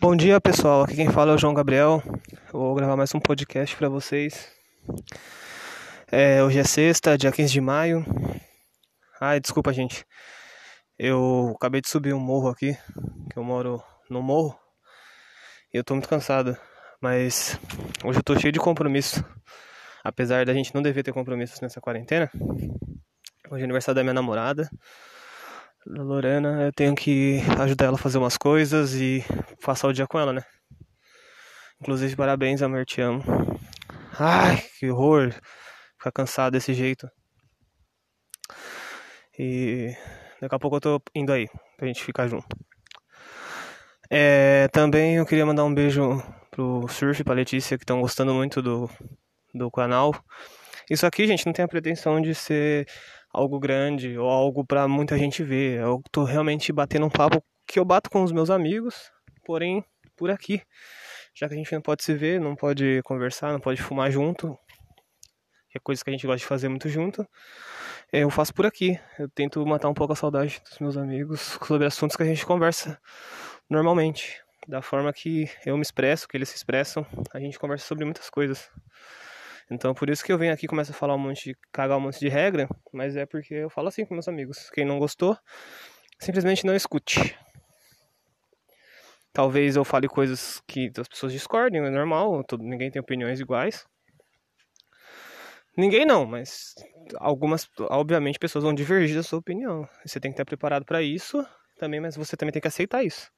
Bom 0.00 0.14
dia 0.14 0.40
pessoal, 0.40 0.84
aqui 0.84 0.94
quem 0.94 1.10
fala 1.10 1.32
é 1.32 1.34
o 1.34 1.38
João 1.38 1.52
Gabriel. 1.52 2.00
Vou 2.52 2.72
gravar 2.76 2.96
mais 2.96 3.12
um 3.16 3.18
podcast 3.18 3.74
para 3.74 3.88
vocês. 3.88 4.48
É, 6.06 6.40
hoje 6.40 6.60
é 6.60 6.62
sexta, 6.62 7.18
dia 7.18 7.32
15 7.32 7.52
de 7.52 7.60
maio. 7.60 8.06
Ai, 9.20 9.40
desculpa 9.40 9.72
gente. 9.72 10.06
Eu 10.96 11.52
acabei 11.56 11.80
de 11.80 11.88
subir 11.88 12.14
um 12.14 12.20
morro 12.20 12.48
aqui, 12.48 12.78
que 13.28 13.36
eu 13.36 13.42
moro 13.42 13.82
no 14.08 14.22
morro. 14.22 14.56
E 15.74 15.76
eu 15.76 15.82
tô 15.82 15.94
muito 15.94 16.08
cansado, 16.08 16.56
mas 17.00 17.58
hoje 18.04 18.20
eu 18.20 18.22
tô 18.22 18.38
cheio 18.38 18.52
de 18.52 18.60
compromisso. 18.60 19.24
Apesar 20.04 20.46
da 20.46 20.54
gente 20.54 20.72
não 20.72 20.80
dever 20.80 21.02
ter 21.02 21.12
compromissos 21.12 21.60
nessa 21.60 21.80
quarentena. 21.80 22.30
Hoje 23.50 23.62
é 23.62 23.64
aniversário 23.64 23.96
da 23.96 24.04
minha 24.04 24.14
namorada 24.14 24.70
da 25.90 26.02
Lorena, 26.02 26.64
eu 26.64 26.72
tenho 26.72 26.94
que 26.94 27.40
ajudar 27.58 27.86
ela 27.86 27.94
a 27.94 27.98
fazer 27.98 28.18
umas 28.18 28.36
coisas 28.36 28.94
e 28.94 29.24
passar 29.64 29.88
o 29.88 29.92
dia 29.92 30.06
com 30.06 30.18
ela, 30.18 30.34
né? 30.34 30.42
Inclusive, 31.80 32.14
parabéns, 32.14 32.60
amor, 32.60 32.84
te 32.84 33.00
amo. 33.00 33.22
Ai, 34.18 34.62
que 34.78 34.90
horror 34.90 35.32
ficar 35.96 36.12
cansado 36.12 36.52
desse 36.52 36.74
jeito. 36.74 37.08
E 39.38 39.94
daqui 40.40 40.54
a 40.54 40.58
pouco 40.58 40.76
eu 40.76 40.80
tô 40.80 41.02
indo 41.14 41.32
aí, 41.32 41.48
pra 41.78 41.86
gente 41.86 42.04
ficar 42.04 42.28
junto. 42.28 42.46
É, 44.10 44.68
também 44.68 45.16
eu 45.16 45.24
queria 45.24 45.46
mandar 45.46 45.64
um 45.64 45.72
beijo 45.72 46.22
pro 46.50 46.86
Surf 46.88 47.20
e 47.20 47.24
pra 47.24 47.34
Letícia, 47.34 47.78
que 47.78 47.84
estão 47.84 48.02
gostando 48.02 48.34
muito 48.34 48.60
do, 48.60 48.90
do 49.54 49.70
canal. 49.70 50.12
Isso 50.90 51.06
aqui, 51.06 51.26
gente, 51.26 51.46
não 51.46 51.52
tem 51.52 51.64
a 51.64 51.68
pretensão 51.68 52.20
de 52.20 52.34
ser 52.34 52.86
algo 53.38 53.58
grande 53.60 54.18
ou 54.18 54.28
algo 54.28 54.64
para 54.64 54.88
muita 54.88 55.16
gente 55.16 55.42
ver. 55.44 55.80
Eu 55.80 56.02
tô 56.10 56.24
realmente 56.24 56.72
batendo 56.72 57.06
um 57.06 57.10
papo 57.10 57.42
que 57.66 57.78
eu 57.78 57.84
bato 57.84 58.10
com 58.10 58.22
os 58.22 58.32
meus 58.32 58.50
amigos, 58.50 59.12
porém 59.44 59.84
por 60.16 60.30
aqui. 60.30 60.62
Já 61.34 61.48
que 61.48 61.54
a 61.54 61.56
gente 61.56 61.72
não 61.72 61.80
pode 61.80 62.02
se 62.02 62.14
ver, 62.14 62.40
não 62.40 62.56
pode 62.56 63.00
conversar, 63.04 63.52
não 63.52 63.60
pode 63.60 63.80
fumar 63.80 64.10
junto, 64.10 64.58
que 65.70 65.78
é 65.78 65.80
coisa 65.80 66.02
que 66.02 66.10
a 66.10 66.12
gente 66.12 66.26
gosta 66.26 66.38
de 66.38 66.46
fazer 66.46 66.68
muito 66.68 66.88
junto, 66.88 67.26
eu 68.12 68.28
faço 68.28 68.52
por 68.52 68.66
aqui. 68.66 68.98
Eu 69.18 69.28
tento 69.28 69.64
matar 69.64 69.88
um 69.88 69.94
pouco 69.94 70.12
a 70.12 70.16
saudade 70.16 70.60
dos 70.68 70.78
meus 70.80 70.96
amigos 70.96 71.40
sobre 71.64 71.86
assuntos 71.86 72.16
que 72.16 72.22
a 72.22 72.26
gente 72.26 72.44
conversa 72.44 73.00
normalmente. 73.70 74.42
Da 74.66 74.82
forma 74.82 75.12
que 75.12 75.48
eu 75.64 75.76
me 75.76 75.82
expresso, 75.82 76.26
que 76.26 76.36
eles 76.36 76.48
se 76.48 76.56
expressam, 76.56 77.06
a 77.32 77.38
gente 77.38 77.58
conversa 77.58 77.86
sobre 77.86 78.04
muitas 78.04 78.28
coisas. 78.28 78.68
Então 79.70 79.92
por 79.94 80.08
isso 80.08 80.24
que 80.24 80.32
eu 80.32 80.38
venho 80.38 80.52
aqui 80.52 80.66
e 80.66 80.68
começo 80.68 80.92
a 80.92 80.94
falar 80.94 81.14
um 81.14 81.18
monte 81.18 81.56
cagar 81.72 81.98
um 81.98 82.00
monte 82.00 82.18
de 82.18 82.28
regra, 82.28 82.68
mas 82.92 83.16
é 83.16 83.26
porque 83.26 83.54
eu 83.54 83.70
falo 83.70 83.88
assim 83.88 84.04
com 84.04 84.14
meus 84.14 84.28
amigos. 84.28 84.70
Quem 84.70 84.84
não 84.84 84.98
gostou, 84.98 85.36
simplesmente 86.18 86.64
não 86.64 86.74
escute. 86.74 87.38
Talvez 89.32 89.76
eu 89.76 89.84
fale 89.84 90.08
coisas 90.08 90.60
que 90.66 90.90
as 90.98 91.06
pessoas 91.06 91.32
discordem, 91.32 91.80
é 91.84 91.90
normal, 91.90 92.42
todo, 92.44 92.64
ninguém 92.64 92.90
tem 92.90 93.00
opiniões 93.00 93.38
iguais. 93.38 93.86
Ninguém 95.76 96.04
não, 96.04 96.26
mas 96.26 96.74
algumas, 97.18 97.68
obviamente, 97.78 98.36
pessoas 98.36 98.64
vão 98.64 98.74
divergir 98.74 99.14
da 99.14 99.22
sua 99.22 99.38
opinião. 99.38 99.88
Você 100.04 100.18
tem 100.18 100.32
que 100.32 100.34
estar 100.34 100.44
preparado 100.44 100.84
para 100.84 101.02
isso 101.02 101.46
também, 101.78 102.00
mas 102.00 102.16
você 102.16 102.36
também 102.36 102.52
tem 102.52 102.60
que 102.60 102.66
aceitar 102.66 103.04
isso. 103.04 103.30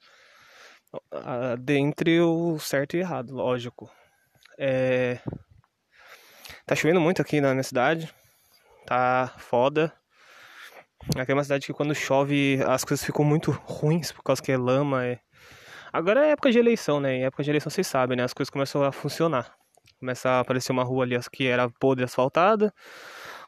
Dentre 1.58 2.18
o 2.20 2.58
certo 2.58 2.96
e 2.96 3.00
errado, 3.00 3.34
lógico. 3.34 3.90
É, 4.58 5.18
Tá 6.70 6.76
chovendo 6.76 7.00
muito 7.00 7.20
aqui 7.20 7.40
na 7.40 7.50
minha 7.50 7.64
cidade. 7.64 8.08
Tá 8.86 9.34
foda. 9.38 9.92
Aqui 11.16 11.32
é 11.32 11.34
uma 11.34 11.42
cidade 11.42 11.66
que 11.66 11.72
quando 11.72 11.92
chove 11.96 12.60
as 12.64 12.84
coisas 12.84 13.04
ficam 13.04 13.24
muito 13.24 13.50
ruins 13.50 14.12
por 14.12 14.22
causa 14.22 14.40
que 14.40 14.52
é 14.52 14.56
lama. 14.56 15.04
É... 15.04 15.18
Agora 15.92 16.24
é 16.24 16.30
época 16.30 16.52
de 16.52 16.60
eleição, 16.60 17.00
né? 17.00 17.16
Em 17.16 17.24
época 17.24 17.42
de 17.42 17.50
eleição 17.50 17.70
vocês 17.70 17.88
sabem, 17.88 18.16
né? 18.16 18.22
As 18.22 18.32
coisas 18.32 18.50
começam 18.50 18.84
a 18.84 18.92
funcionar. 18.92 19.52
Começa 19.98 20.30
a 20.30 20.38
aparecer 20.38 20.70
uma 20.70 20.84
rua 20.84 21.02
ali 21.02 21.18
que 21.32 21.44
era 21.44 21.68
podre 21.68 22.04
asfaltada. 22.04 22.72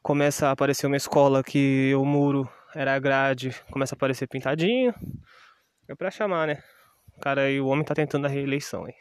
Começa 0.03 0.49
a 0.49 0.51
aparecer 0.51 0.89
uma 0.89 0.97
escola 0.97 1.45
que 1.45 1.95
o 1.95 2.05
muro 2.05 2.51
era 2.75 2.99
grade. 2.99 3.55
Começa 3.71 3.95
a 3.95 3.97
aparecer 3.97 4.27
pintadinho. 4.27 4.93
É 5.87 5.95
pra 5.95 6.11
chamar, 6.11 6.49
né? 6.49 6.61
Cara 7.21 7.49
e 7.49 7.61
o 7.61 7.69
homem 7.69 7.85
tá 7.85 7.95
tentando 7.95 8.27
a 8.27 8.29
reeleição 8.29 8.85
aí. 8.85 8.95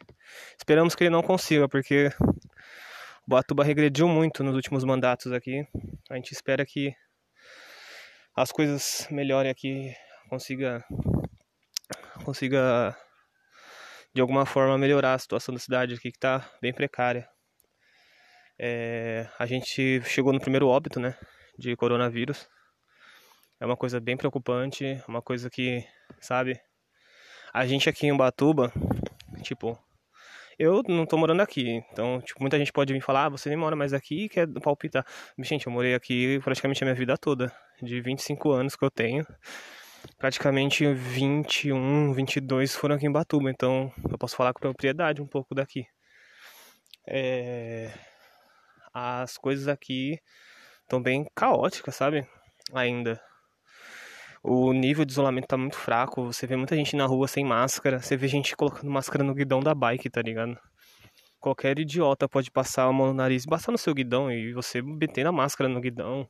Esperamos 0.56 0.94
que 0.94 1.02
ele 1.02 1.10
não 1.10 1.24
consiga, 1.24 1.68
porque 1.68 2.12
o 3.26 3.30
Batuba 3.30 3.64
regrediu 3.64 4.08
muito 4.08 4.42
nos 4.42 4.54
últimos 4.54 4.84
mandatos 4.84 5.32
aqui. 5.32 5.66
A 6.10 6.16
gente 6.16 6.32
espera 6.32 6.66
que 6.66 6.94
as 8.36 8.50
coisas 8.50 9.06
melhorem 9.10 9.50
aqui, 9.50 9.94
consiga 10.28 10.84
consiga 12.24 12.96
de 14.14 14.20
alguma 14.20 14.44
forma 14.44 14.76
melhorar 14.76 15.14
a 15.14 15.18
situação 15.18 15.54
da 15.54 15.60
cidade 15.60 15.94
aqui 15.94 16.10
que 16.10 16.16
está 16.16 16.48
bem 16.60 16.72
precária. 16.72 17.28
É, 18.58 19.28
a 19.38 19.46
gente 19.46 20.02
chegou 20.02 20.32
no 20.32 20.40
primeiro 20.40 20.68
óbito, 20.68 21.00
né, 21.00 21.16
de 21.58 21.74
coronavírus. 21.76 22.48
É 23.58 23.66
uma 23.66 23.76
coisa 23.76 24.00
bem 24.00 24.16
preocupante, 24.16 25.02
uma 25.08 25.22
coisa 25.22 25.48
que, 25.48 25.84
sabe, 26.20 26.60
a 27.52 27.66
gente 27.66 27.88
aqui 27.88 28.06
em 28.06 28.12
Ubatuba, 28.12 28.72
tipo, 29.42 29.78
eu 30.58 30.82
não 30.88 31.06
tô 31.06 31.16
morando 31.16 31.40
aqui, 31.40 31.82
então, 31.92 32.20
tipo, 32.20 32.40
muita 32.40 32.58
gente 32.58 32.72
pode 32.72 32.92
vir 32.92 33.00
falar, 33.00 33.26
ah, 33.26 33.28
você 33.28 33.48
nem 33.48 33.58
mora 33.58 33.76
mais 33.76 33.92
aqui 33.92 34.24
e 34.24 34.28
quer 34.28 34.46
palpitar. 34.62 35.04
Gente, 35.38 35.66
eu 35.66 35.72
morei 35.72 35.94
aqui 35.94 36.40
praticamente 36.42 36.82
a 36.82 36.86
minha 36.86 36.94
vida 36.94 37.16
toda, 37.16 37.52
de 37.82 38.00
25 38.00 38.50
anos 38.50 38.76
que 38.76 38.84
eu 38.84 38.90
tenho. 38.90 39.26
Praticamente 40.18 40.86
21, 40.92 42.12
22 42.12 42.74
foram 42.74 42.96
aqui 42.96 43.06
em 43.06 43.12
Batuba, 43.12 43.50
então 43.50 43.92
eu 44.10 44.18
posso 44.18 44.36
falar 44.36 44.52
com 44.52 44.60
propriedade 44.60 45.22
um 45.22 45.26
pouco 45.26 45.54
daqui. 45.54 45.84
É... 47.06 47.92
As 48.92 49.38
coisas 49.38 49.68
aqui 49.68 50.18
estão 50.82 51.02
bem 51.02 51.26
caóticas, 51.34 51.94
sabe? 51.94 52.26
Ainda 52.74 53.20
o 54.42 54.72
nível 54.72 55.04
de 55.04 55.12
isolamento 55.12 55.46
tá 55.46 55.56
muito 55.56 55.76
fraco. 55.76 56.24
Você 56.24 56.46
vê 56.46 56.56
muita 56.56 56.74
gente 56.74 56.96
na 56.96 57.06
rua 57.06 57.28
sem 57.28 57.44
máscara. 57.44 58.00
Você 58.00 58.16
vê 58.16 58.26
gente 58.26 58.56
colocando 58.56 58.90
máscara 58.90 59.22
no 59.22 59.34
guidão 59.34 59.60
da 59.60 59.74
bike, 59.74 60.10
tá 60.10 60.20
ligado? 60.20 60.58
Qualquer 61.38 61.78
idiota 61.78 62.28
pode 62.28 62.50
passar 62.50 62.84
a 62.84 62.92
mão 62.92 63.08
no 63.08 63.14
nariz 63.14 63.44
passar 63.46 63.72
no 63.72 63.78
seu 63.78 63.94
guidão 63.94 64.30
e 64.30 64.52
você 64.52 64.82
meter 64.82 65.26
a 65.26 65.32
máscara 65.32 65.68
no 65.68 65.80
guidão. 65.80 66.28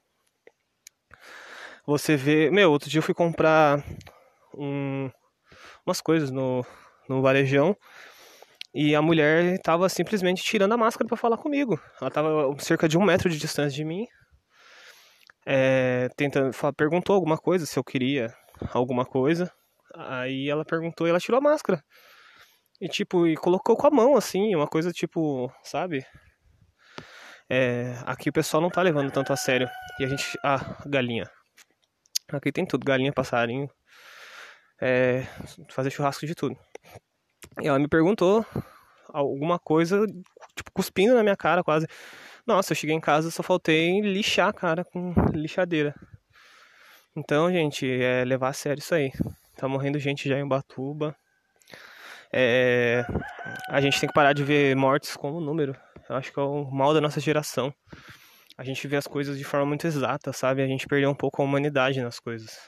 Você 1.87 2.17
vê. 2.17 2.51
Meu, 2.51 2.71
outro 2.71 2.91
dia 2.91 2.99
eu 2.99 3.03
fui 3.03 3.15
comprar 3.15 3.83
um, 4.55 5.11
umas 5.87 6.01
coisas 6.01 6.31
no, 6.31 6.65
no 7.09 7.23
varejão. 7.23 7.77
E 8.75 8.95
a 8.95 9.03
mulher 9.03 9.59
tava 9.63 9.89
simplesmente 9.89 10.43
tirando 10.43 10.73
a 10.73 10.79
máscara 10.79 11.07
para 11.07 11.17
falar 11.17 11.37
comigo. 11.39 11.81
Ela 12.01 12.11
tava 12.11 12.55
cerca 12.59 12.89
de 12.89 12.97
um 12.97 13.05
metro 13.05 13.29
de 13.29 13.39
distância 13.39 13.75
de 13.75 13.85
mim 13.85 14.07
é, 15.47 16.09
tentando, 16.17 16.53
perguntou 16.77 17.15
alguma 17.15 17.39
coisa, 17.39 17.67
se 17.67 17.79
eu 17.79 17.85
queria 17.85 18.35
alguma 18.73 19.05
coisa. 19.05 19.53
Aí 19.95 20.49
ela 20.49 20.65
perguntou 20.65 21.07
e 21.07 21.11
ela 21.11 21.21
tirou 21.21 21.39
a 21.39 21.43
máscara. 21.43 21.83
E 22.81 22.89
tipo, 22.89 23.27
e 23.27 23.37
colocou 23.37 23.77
com 23.77 23.87
a 23.87 23.91
mão, 23.91 24.17
assim, 24.17 24.55
uma 24.55 24.67
coisa 24.67 24.91
tipo, 24.93 25.53
sabe? 25.63 26.05
É, 27.49 27.95
aqui 28.07 28.31
o 28.31 28.33
pessoal 28.33 28.63
não 28.63 28.71
tá 28.71 28.81
levando 28.83 29.11
tanto 29.11 29.33
a 29.33 29.37
sério. 29.37 29.69
E 30.01 30.05
a 30.05 30.09
gente. 30.09 30.39
Ah, 30.43 30.83
galinha. 30.87 31.31
Aqui 32.33 32.51
tem 32.51 32.65
tudo, 32.65 32.85
galinha, 32.85 33.13
passarinho. 33.13 33.69
É, 34.81 35.23
fazer 35.71 35.91
churrasco 35.91 36.27
de 36.27 36.35
tudo. 36.35 36.57
E 37.61 37.69
ela 37.69 37.79
me 37.79 37.89
perguntou 37.89 38.45
alguma 39.09 39.59
coisa, 39.59 40.07
tipo, 40.57 40.73
cuspindo 40.73 41.15
na 41.15 41.23
minha 41.23 41.37
cara 41.37 41.63
quase. 41.63 41.87
Nossa, 42.45 42.73
eu 42.73 42.77
cheguei 42.77 42.97
em 42.97 43.01
casa 43.01 43.31
só 43.31 43.41
faltei 43.41 44.01
lixar 44.01 44.49
a 44.49 44.53
cara 44.53 44.85
com 44.85 45.15
lixadeira. 45.33 45.95
Então, 47.15 47.53
gente, 47.53 47.89
é 47.89 48.25
levar 48.25 48.49
a 48.49 48.53
sério 48.53 48.81
isso 48.81 48.95
aí. 48.95 49.13
Tá 49.57 49.69
morrendo 49.69 49.99
gente 49.99 50.29
já 50.29 50.37
em 50.39 50.49
Batuba. 50.49 51.15
É, 52.33 53.05
a 53.69 53.81
gente 53.81 54.01
tem 54.01 54.09
que 54.09 54.15
parar 54.15 54.33
de 54.33 54.43
ver 54.43 54.75
mortes 54.75 55.17
como 55.17 55.41
número. 55.41 55.77
Eu 56.09 56.17
acho 56.17 56.33
que 56.33 56.41
é 56.41 56.43
o 56.43 56.65
mal 56.65 56.93
da 56.93 57.01
nossa 57.01 57.21
geração. 57.21 57.73
A 58.59 58.65
gente 58.65 58.89
vê 58.89 58.97
as 58.97 59.07
coisas 59.07 59.39
de 59.39 59.45
forma 59.45 59.67
muito 59.67 59.87
exata, 59.87 60.33
sabe? 60.33 60.63
A 60.63 60.67
gente 60.67 60.89
perdeu 60.89 61.11
um 61.11 61.15
pouco 61.15 61.43
a 61.43 61.45
humanidade 61.45 62.01
nas 62.01 62.19
coisas. 62.19 62.59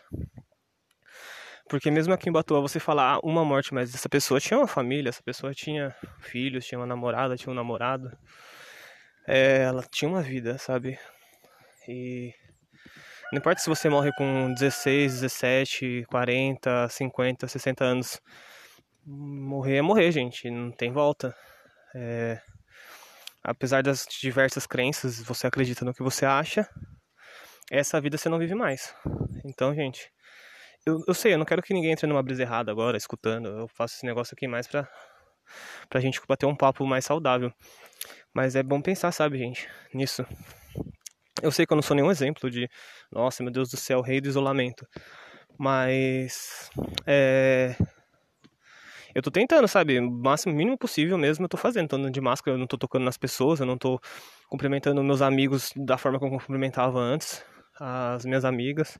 Porque 1.68 1.90
mesmo 1.90 2.14
aqui 2.14 2.28
em 2.28 2.32
Batuba 2.32 2.60
você 2.60 2.78
fala 2.78 3.14
ah, 3.14 3.20
uma 3.24 3.44
morte, 3.44 3.74
mas 3.74 3.92
essa 3.92 4.08
pessoa 4.08 4.38
tinha 4.38 4.58
uma 4.58 4.68
família, 4.68 5.08
essa 5.08 5.22
pessoa 5.22 5.52
tinha 5.52 5.92
filhos, 6.20 6.64
tinha 6.64 6.78
uma 6.78 6.86
namorada, 6.86 7.36
tinha 7.36 7.50
um 7.50 7.56
namorado 7.56 8.16
é, 9.26 9.62
ela 9.62 9.82
tinha 9.90 10.08
uma 10.08 10.22
vida, 10.22 10.58
sabe? 10.58 10.98
E 11.88 12.32
não 13.32 13.38
importa 13.38 13.60
se 13.60 13.68
você 13.68 13.88
morre 13.88 14.12
com 14.12 14.52
16, 14.54 15.20
17, 15.20 16.06
40, 16.08 16.88
50, 16.88 17.48
60 17.48 17.84
anos. 17.84 18.20
Morrer 19.04 19.78
é 19.78 19.82
morrer, 19.82 20.12
gente. 20.12 20.48
Não 20.50 20.70
tem 20.70 20.92
volta. 20.92 21.34
É... 21.94 22.40
Apesar 23.42 23.82
das 23.82 24.06
diversas 24.20 24.66
crenças, 24.66 25.20
você 25.20 25.46
acredita 25.46 25.84
no 25.84 25.92
que 25.92 26.02
você 26.02 26.24
acha. 26.24 26.68
Essa 27.70 28.00
vida 28.00 28.16
você 28.16 28.28
não 28.28 28.38
vive 28.38 28.54
mais. 28.54 28.94
Então, 29.44 29.74
gente, 29.74 30.10
eu, 30.86 31.02
eu 31.08 31.14
sei, 31.14 31.34
eu 31.34 31.38
não 31.38 31.44
quero 31.44 31.62
que 31.62 31.74
ninguém 31.74 31.92
entre 31.92 32.06
numa 32.06 32.22
brisa 32.22 32.42
errada 32.42 32.70
agora, 32.70 32.96
escutando. 32.96 33.48
Eu 33.48 33.68
faço 33.68 33.96
esse 33.96 34.06
negócio 34.06 34.34
aqui 34.34 34.46
mais 34.46 34.66
pra, 34.66 34.88
pra 35.88 36.00
gente 36.00 36.20
bater 36.28 36.46
um 36.46 36.54
papo 36.54 36.86
mais 36.86 37.04
saudável. 37.04 37.52
Mas 38.34 38.56
é 38.56 38.62
bom 38.62 38.80
pensar, 38.80 39.12
sabe, 39.12 39.38
gente, 39.38 39.68
nisso. 39.92 40.26
Eu 41.42 41.52
sei 41.52 41.66
que 41.66 41.72
eu 41.72 41.76
não 41.76 41.82
sou 41.82 41.94
nenhum 41.94 42.10
exemplo 42.10 42.50
de, 42.50 42.68
nossa, 43.10 43.42
meu 43.42 43.52
Deus 43.52 43.70
do 43.70 43.76
céu, 43.76 44.00
rei 44.00 44.20
do 44.20 44.28
isolamento. 44.28 44.86
Mas 45.58 46.70
é, 47.06 47.76
eu 49.14 49.22
tô 49.22 49.30
tentando, 49.30 49.68
sabe? 49.68 50.00
O 50.00 50.10
máximo 50.10 50.52
mínimo 50.52 50.76
possível 50.76 51.16
mesmo 51.16 51.44
eu 51.44 51.48
tô 51.48 51.56
fazendo. 51.56 51.88
Tô 51.88 51.96
andando 51.96 52.12
de 52.12 52.20
máscara, 52.20 52.56
eu 52.56 52.58
não 52.58 52.66
tô 52.66 52.76
tocando 52.76 53.04
nas 53.04 53.16
pessoas, 53.16 53.60
eu 53.60 53.66
não 53.66 53.78
tô 53.78 54.00
cumprimentando 54.48 55.02
meus 55.04 55.22
amigos 55.22 55.72
da 55.76 55.96
forma 55.96 56.18
que 56.18 56.24
eu 56.24 56.30
cumprimentava 56.30 56.98
antes, 56.98 57.44
as 57.78 58.24
minhas 58.24 58.44
amigas. 58.44 58.98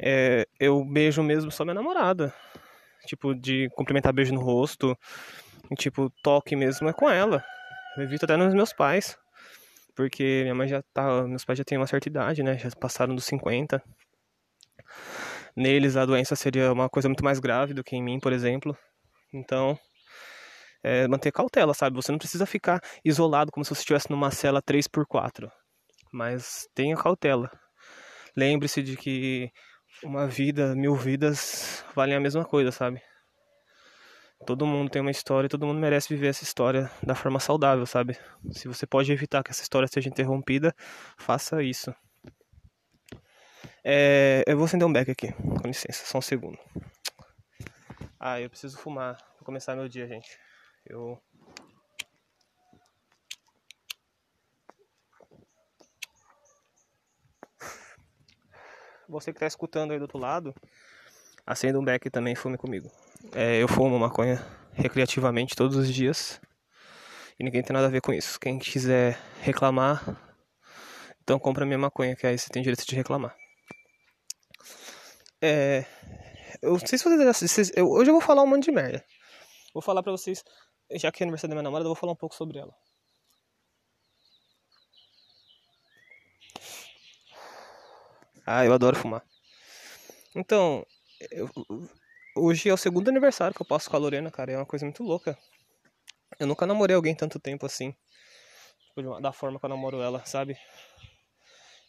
É, 0.00 0.44
eu 0.58 0.84
beijo 0.84 1.22
mesmo 1.22 1.52
só 1.52 1.64
minha 1.64 1.74
namorada. 1.74 2.34
Tipo, 3.06 3.32
de 3.34 3.68
cumprimentar 3.76 4.12
beijo 4.12 4.34
no 4.34 4.40
rosto. 4.40 4.98
Tipo, 5.78 6.10
toque 6.22 6.56
mesmo 6.56 6.88
é 6.88 6.92
com 6.92 7.08
ela. 7.08 7.44
Eu 7.96 8.04
evito 8.04 8.24
até 8.24 8.36
nos 8.36 8.54
meus 8.54 8.72
pais. 8.72 9.18
Porque 9.94 10.42
minha 10.42 10.54
mãe 10.54 10.68
já 10.68 10.82
tá. 10.94 11.22
Meus 11.24 11.44
pais 11.44 11.58
já 11.58 11.64
têm 11.64 11.78
uma 11.78 11.86
certa 11.86 12.08
idade, 12.08 12.42
né? 12.42 12.56
Já 12.58 12.70
passaram 12.70 13.14
dos 13.14 13.24
50. 13.26 13.82
Neles 15.54 15.96
a 15.96 16.06
doença 16.06 16.34
seria 16.34 16.72
uma 16.72 16.88
coisa 16.88 17.08
muito 17.08 17.24
mais 17.24 17.38
grave 17.38 17.74
do 17.74 17.84
que 17.84 17.94
em 17.94 18.02
mim, 18.02 18.18
por 18.18 18.32
exemplo. 18.32 18.76
Então, 19.32 19.78
é, 20.82 21.06
manter 21.08 21.30
cautela, 21.30 21.74
sabe? 21.74 21.96
Você 21.96 22.10
não 22.10 22.18
precisa 22.18 22.46
ficar 22.46 22.80
isolado 23.04 23.52
como 23.52 23.64
se 23.64 23.74
você 23.74 23.80
estivesse 23.80 24.10
numa 24.10 24.30
cela 24.30 24.62
3x4. 24.62 25.50
Mas 26.12 26.66
tenha 26.74 26.96
cautela. 26.96 27.50
Lembre-se 28.36 28.82
de 28.82 28.96
que 28.96 29.50
uma 30.02 30.26
vida, 30.26 30.74
mil 30.74 30.94
vidas 30.94 31.84
valem 31.94 32.16
a 32.16 32.20
mesma 32.20 32.44
coisa, 32.44 32.72
sabe? 32.72 33.02
Todo 34.46 34.66
mundo 34.66 34.90
tem 34.90 35.00
uma 35.00 35.10
história, 35.10 35.48
todo 35.48 35.66
mundo 35.66 35.78
merece 35.78 36.12
viver 36.12 36.28
essa 36.28 36.42
história 36.42 36.90
da 37.02 37.14
forma 37.14 37.38
saudável, 37.38 37.86
sabe? 37.86 38.18
Se 38.50 38.66
você 38.66 38.86
pode 38.86 39.12
evitar 39.12 39.42
que 39.42 39.50
essa 39.50 39.62
história 39.62 39.86
seja 39.86 40.08
interrompida, 40.08 40.74
faça 41.16 41.62
isso. 41.62 41.94
É, 43.84 44.42
eu 44.46 44.56
vou 44.56 44.64
acender 44.64 44.86
um 44.86 44.92
beck 44.92 45.10
aqui, 45.10 45.32
com 45.32 45.68
licença, 45.68 46.04
só 46.06 46.18
um 46.18 46.22
segundo. 46.22 46.58
Ah, 48.18 48.40
eu 48.40 48.50
preciso 48.50 48.78
fumar 48.78 49.16
pra 49.16 49.44
começar 49.44 49.76
meu 49.76 49.88
dia, 49.88 50.06
gente. 50.06 50.38
Eu. 50.86 51.20
Você 59.08 59.32
que 59.32 59.40
tá 59.40 59.46
escutando 59.46 59.92
aí 59.92 59.98
do 59.98 60.02
outro 60.02 60.18
lado, 60.18 60.54
acenda 61.46 61.78
um 61.78 61.84
beck 61.84 62.10
também 62.10 62.34
fume 62.34 62.56
comigo. 62.56 62.90
É, 63.34 63.62
eu 63.62 63.68
fumo 63.68 63.98
maconha 63.98 64.44
recreativamente 64.72 65.54
todos 65.54 65.76
os 65.76 65.92
dias. 65.92 66.40
E 67.38 67.44
ninguém 67.44 67.62
tem 67.62 67.74
nada 67.74 67.86
a 67.86 67.90
ver 67.90 68.00
com 68.00 68.12
isso. 68.12 68.38
Quem 68.38 68.58
quiser 68.58 69.18
reclamar, 69.40 70.04
então 71.22 71.38
compra 71.38 71.64
minha 71.64 71.78
maconha, 71.78 72.14
que 72.14 72.26
aí 72.26 72.38
você 72.38 72.48
tem 72.48 72.62
direito 72.62 72.86
de 72.86 72.94
reclamar. 72.94 73.34
É, 75.40 75.84
eu 76.60 76.72
não 76.72 76.86
sei 76.86 76.98
se 76.98 77.04
vocês. 77.04 77.72
Eu, 77.74 77.90
hoje 77.90 78.10
eu 78.10 78.14
vou 78.14 78.20
falar 78.22 78.42
um 78.42 78.46
monte 78.46 78.64
de 78.64 78.72
merda. 78.72 79.04
Vou 79.74 79.82
falar 79.82 80.02
pra 80.02 80.12
vocês. 80.12 80.44
Já 80.94 81.10
que 81.10 81.22
é 81.22 81.24
aniversário 81.24 81.50
da 81.50 81.54
minha 81.54 81.62
namorada, 81.62 81.86
eu 81.86 81.94
vou 81.94 81.96
falar 81.96 82.12
um 82.12 82.16
pouco 82.16 82.34
sobre 82.34 82.58
ela. 82.58 82.72
Ah, 88.46 88.64
eu 88.64 88.72
adoro 88.72 88.96
fumar. 88.96 89.24
Então, 90.34 90.84
eu, 91.30 91.48
hoje 92.36 92.68
é 92.68 92.74
o 92.74 92.76
segundo 92.76 93.08
aniversário 93.08 93.54
que 93.54 93.62
eu 93.62 93.66
passo 93.66 93.90
com 93.90 93.96
a 93.96 93.98
Lorena, 93.98 94.30
cara. 94.30 94.52
É 94.52 94.56
uma 94.56 94.66
coisa 94.66 94.84
muito 94.84 95.02
louca. 95.02 95.36
Eu 96.38 96.46
nunca 96.46 96.66
namorei 96.66 96.96
alguém 96.96 97.14
tanto 97.14 97.38
tempo 97.38 97.66
assim. 97.66 97.94
Tipo, 98.86 99.20
da 99.20 99.32
forma 99.32 99.58
que 99.58 99.64
eu 99.64 99.70
namoro 99.70 100.00
ela, 100.00 100.24
sabe? 100.24 100.56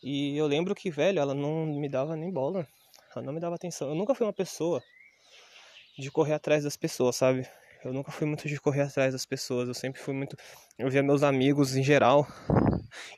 E 0.01 0.37
eu 0.37 0.47
lembro 0.47 0.75
que, 0.75 0.91
velho, 0.91 1.19
ela 1.19 1.33
não 1.33 1.65
me 1.65 1.89
dava 1.89 2.15
nem 2.15 2.31
bola. 2.31 2.67
Ela 3.15 3.25
não 3.25 3.33
me 3.33 3.39
dava 3.39 3.55
atenção. 3.55 3.89
Eu 3.89 3.95
nunca 3.95 4.13
fui 4.13 4.25
uma 4.25 4.33
pessoa 4.33 4.81
de 5.97 6.11
correr 6.11 6.33
atrás 6.33 6.63
das 6.63 6.75
pessoas, 6.75 7.15
sabe? 7.15 7.47
Eu 7.83 7.93
nunca 7.93 8.11
fui 8.11 8.25
muito 8.25 8.47
de 8.47 8.59
correr 8.59 8.81
atrás 8.81 9.13
das 9.13 9.25
pessoas. 9.25 9.67
Eu 9.67 9.73
sempre 9.73 10.01
fui 10.01 10.13
muito. 10.13 10.35
Eu 10.77 10.89
via 10.89 11.03
meus 11.03 11.23
amigos 11.23 11.75
em 11.75 11.83
geral. 11.83 12.27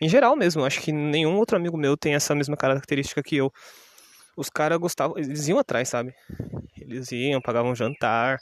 Em 0.01 0.09
geral 0.09 0.35
mesmo. 0.35 0.65
Acho 0.65 0.81
que 0.81 0.91
nenhum 0.91 1.38
outro 1.38 1.57
amigo 1.57 1.77
meu 1.77 1.95
tem 1.95 2.15
essa 2.15 2.33
mesma 2.35 2.57
característica 2.57 3.21
que 3.21 3.35
eu. 3.35 3.51
Os 4.36 4.50
caras 4.50 4.78
gostavam. 4.78 5.18
Eles 5.18 5.48
iam 5.48 5.60
atrás, 5.60 5.90
sabe? 5.90 6.14
Eles 6.78 7.12
iam, 7.12 7.42
pagavam 7.42 7.76
jantar. 7.76 8.40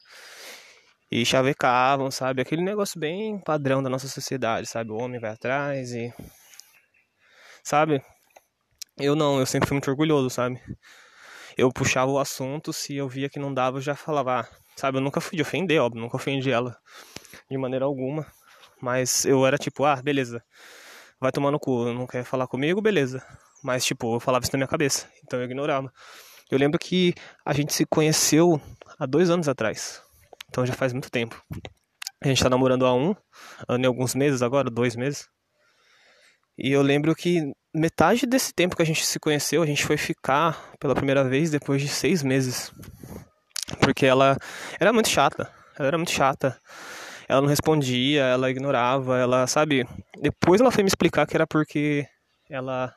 E 1.11 1.25
chavecavam, 1.25 2.09
sabe? 2.09 2.41
Aquele 2.41 2.63
negócio 2.63 2.99
bem 2.99 3.39
padrão 3.39 3.83
da 3.83 3.89
nossa 3.89 4.07
sociedade, 4.07 4.67
sabe? 4.67 4.91
O 4.91 4.97
homem 4.97 5.19
vai 5.19 5.31
atrás 5.31 5.93
e. 5.93 6.13
Sabe? 7.63 8.01
Eu 8.97 9.15
não, 9.15 9.39
eu 9.39 9.45
sempre 9.45 9.67
fui 9.67 9.75
muito 9.75 9.89
orgulhoso, 9.89 10.29
sabe? 10.29 10.59
eu 11.57 11.71
puxava 11.71 12.11
o 12.11 12.19
assunto, 12.19 12.73
se 12.73 12.95
eu 12.95 13.07
via 13.07 13.29
que 13.29 13.39
não 13.39 13.53
dava, 13.53 13.77
eu 13.77 13.81
já 13.81 13.95
falava, 13.95 14.41
ah, 14.41 14.47
sabe, 14.75 14.97
eu 14.97 15.01
nunca 15.01 15.21
fui 15.21 15.35
de 15.35 15.41
ofender, 15.41 15.79
óbvio, 15.81 16.01
nunca 16.01 16.15
ofendi 16.17 16.51
ela 16.51 16.77
de 17.49 17.57
maneira 17.57 17.85
alguma, 17.85 18.25
mas 18.81 19.25
eu 19.25 19.45
era 19.45 19.57
tipo, 19.57 19.85
ah, 19.85 20.01
beleza, 20.01 20.43
vai 21.19 21.31
tomar 21.31 21.51
no 21.51 21.59
cu, 21.59 21.93
não 21.93 22.07
quer 22.07 22.23
falar 22.23 22.47
comigo, 22.47 22.81
beleza, 22.81 23.23
mas 23.63 23.85
tipo, 23.85 24.15
eu 24.15 24.19
falava 24.19 24.43
isso 24.43 24.53
na 24.53 24.57
minha 24.57 24.67
cabeça, 24.67 25.07
então 25.23 25.39
eu 25.39 25.45
ignorava. 25.45 25.91
Eu 26.51 26.57
lembro 26.57 26.77
que 26.77 27.13
a 27.45 27.53
gente 27.53 27.73
se 27.73 27.85
conheceu 27.85 28.61
há 28.99 29.05
dois 29.05 29.29
anos 29.29 29.47
atrás, 29.47 30.01
então 30.49 30.65
já 30.65 30.73
faz 30.73 30.93
muito 30.93 31.09
tempo. 31.09 31.41
A 32.23 32.27
gente 32.27 32.41
tá 32.41 32.49
namorando 32.49 32.85
há 32.85 32.93
um 32.93 33.15
ano 33.67 33.83
e 33.83 33.87
alguns 33.87 34.15
meses 34.15 34.41
agora, 34.41 34.69
dois 34.69 34.95
meses. 34.95 35.27
E 36.57 36.71
eu 36.71 36.81
lembro 36.81 37.15
que 37.15 37.51
metade 37.73 38.25
desse 38.25 38.53
tempo 38.53 38.75
que 38.75 38.81
a 38.81 38.85
gente 38.85 39.05
se 39.05 39.19
conheceu, 39.19 39.63
a 39.63 39.65
gente 39.65 39.85
foi 39.85 39.97
ficar 39.97 40.71
pela 40.79 40.93
primeira 40.93 41.23
vez 41.23 41.49
depois 41.49 41.81
de 41.81 41.87
seis 41.87 42.21
meses. 42.21 42.71
Porque 43.79 44.05
ela 44.05 44.37
era 44.79 44.93
muito 44.93 45.09
chata. 45.09 45.51
Ela 45.77 45.87
era 45.87 45.97
muito 45.97 46.11
chata. 46.11 46.57
Ela 47.27 47.41
não 47.41 47.47
respondia, 47.47 48.23
ela 48.23 48.51
ignorava, 48.51 49.17
ela, 49.17 49.47
sabe? 49.47 49.87
Depois 50.21 50.61
ela 50.61 50.71
foi 50.71 50.83
me 50.83 50.87
explicar 50.87 51.25
que 51.25 51.35
era 51.35 51.47
porque 51.47 52.05
ela 52.49 52.93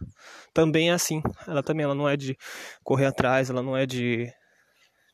também 0.53 0.91
é 0.91 0.93
assim. 0.93 1.23
Ela 1.47 1.63
também 1.63 1.85
ela 1.85 1.95
não 1.95 2.09
é 2.09 2.17
de 2.17 2.37
correr 2.83 3.07
atrás, 3.07 3.51
ela 3.51 3.63
não 3.63 3.77
é 3.77 3.87
de, 3.87 4.31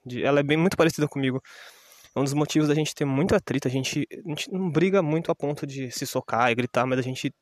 de 0.05 0.23
ela 0.23 0.41
é 0.41 0.43
bem 0.43 0.57
muito 0.57 0.77
parecida 0.77 1.09
comigo. 1.09 1.43
É 2.15 2.21
um 2.21 2.25
dos 2.25 2.35
motivos 2.35 2.69
da 2.69 2.75
gente 2.75 2.95
ter 2.95 3.05
muito 3.05 3.35
atrito. 3.35 3.67
A 3.67 3.71
gente, 3.71 4.07
a 4.13 4.29
gente 4.29 4.53
não 4.53 4.71
briga 4.71 5.03
muito 5.03 5.31
a 5.31 5.35
ponto 5.35 5.67
de 5.67 5.91
se 5.91 6.07
socar 6.07 6.51
e 6.51 6.55
gritar, 6.55 6.87
mas 6.87 6.99
a 6.99 7.03
gente 7.03 7.33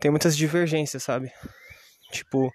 tem 0.00 0.10
muitas 0.10 0.36
divergências, 0.36 1.02
sabe? 1.02 1.30
Tipo, 2.10 2.50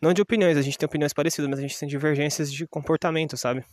não 0.00 0.12
de 0.12 0.22
opiniões, 0.22 0.56
a 0.56 0.62
gente 0.62 0.78
tem 0.78 0.86
opiniões 0.86 1.12
parecidas, 1.12 1.48
mas 1.50 1.58
a 1.58 1.62
gente 1.62 1.78
tem 1.78 1.88
divergências 1.88 2.52
de 2.52 2.66
comportamento, 2.68 3.36
sabe? 3.36 3.64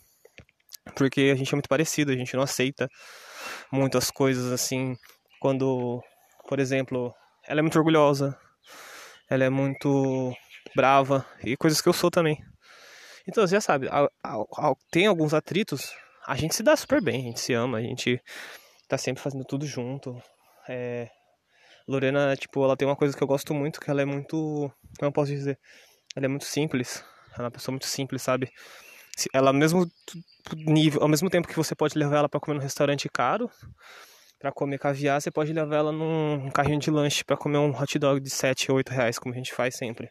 Porque 0.96 1.30
a 1.32 1.36
gente 1.36 1.52
é 1.52 1.56
muito 1.56 1.68
parecido, 1.68 2.10
a 2.10 2.16
gente 2.16 2.34
não 2.34 2.42
aceita 2.42 2.88
muitas 3.70 4.10
coisas 4.10 4.52
assim. 4.52 4.96
Quando, 5.40 6.02
por 6.48 6.58
exemplo, 6.58 7.14
ela 7.46 7.60
é 7.60 7.62
muito 7.62 7.78
orgulhosa, 7.78 8.36
ela 9.28 9.44
é 9.44 9.50
muito 9.50 10.32
brava, 10.74 11.26
e 11.42 11.56
coisas 11.56 11.80
que 11.80 11.88
eu 11.88 11.92
sou 11.92 12.10
também. 12.10 12.38
Então, 13.26 13.46
você 13.46 13.56
já 13.56 13.60
sabe, 13.60 13.88
tem 14.90 15.06
alguns 15.06 15.32
atritos 15.32 15.94
a 16.26 16.36
gente 16.36 16.54
se 16.54 16.62
dá 16.62 16.74
super 16.74 17.02
bem, 17.02 17.20
a 17.20 17.24
gente 17.24 17.40
se 17.40 17.52
ama, 17.52 17.78
a 17.78 17.82
gente 17.82 18.20
tá 18.88 18.96
sempre 18.96 19.22
fazendo 19.22 19.44
tudo 19.44 19.66
junto. 19.66 20.20
É... 20.68 21.10
Lorena, 21.86 22.34
tipo, 22.34 22.64
ela 22.64 22.76
tem 22.76 22.88
uma 22.88 22.96
coisa 22.96 23.14
que 23.14 23.22
eu 23.22 23.26
gosto 23.26 23.52
muito, 23.52 23.80
que 23.80 23.90
ela 23.90 24.00
é 24.00 24.04
muito. 24.06 24.36
Como 24.98 25.08
eu 25.08 25.12
posso 25.12 25.30
dizer? 25.30 25.58
Ela 26.16 26.24
é 26.24 26.28
muito 26.28 26.46
simples. 26.46 27.04
Ela 27.34 27.40
é 27.40 27.44
uma 27.44 27.50
pessoa 27.50 27.72
muito 27.72 27.86
simples, 27.86 28.22
sabe? 28.22 28.50
Ela, 29.34 29.52
mesmo 29.52 29.86
nível, 30.56 31.02
ao 31.02 31.08
mesmo 31.08 31.28
tempo 31.28 31.46
que 31.46 31.56
você 31.56 31.74
pode 31.74 31.98
levar 31.98 32.18
ela 32.18 32.28
para 32.28 32.40
comer 32.40 32.54
num 32.56 32.62
restaurante 32.62 33.08
caro, 33.08 33.50
para 34.44 34.52
comer 34.52 34.78
caviar, 34.78 35.22
você 35.22 35.30
pode 35.30 35.54
levar 35.54 35.76
ela 35.76 35.90
num 35.90 36.50
carrinho 36.50 36.78
de 36.78 36.90
lanche 36.90 37.24
para 37.24 37.34
comer 37.34 37.56
um 37.56 37.70
hot 37.70 37.98
dog 37.98 38.20
de 38.20 38.28
7 38.28 38.70
ou 38.70 38.76
8 38.76 38.90
reais, 38.90 39.18
como 39.18 39.32
a 39.34 39.38
gente 39.38 39.54
faz 39.54 39.74
sempre. 39.74 40.10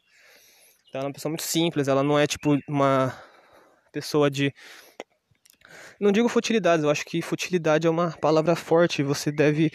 Então 0.90 0.98
ela 0.98 1.04
é 1.04 1.08
uma 1.10 1.14
pessoa 1.14 1.30
muito 1.30 1.44
simples, 1.44 1.88
ela 1.88 2.02
não 2.02 2.18
é 2.18 2.26
tipo 2.26 2.58
uma 2.68 3.16
pessoa 3.92 4.32
de 4.32 4.52
não 6.00 6.12
digo 6.12 6.28
futilidades, 6.28 6.84
eu 6.84 6.90
acho 6.90 7.06
que 7.06 7.22
futilidade 7.22 7.86
é 7.86 7.90
uma 7.92 8.12
palavra 8.14 8.56
forte. 8.56 9.04
Você 9.04 9.32
deve 9.32 9.72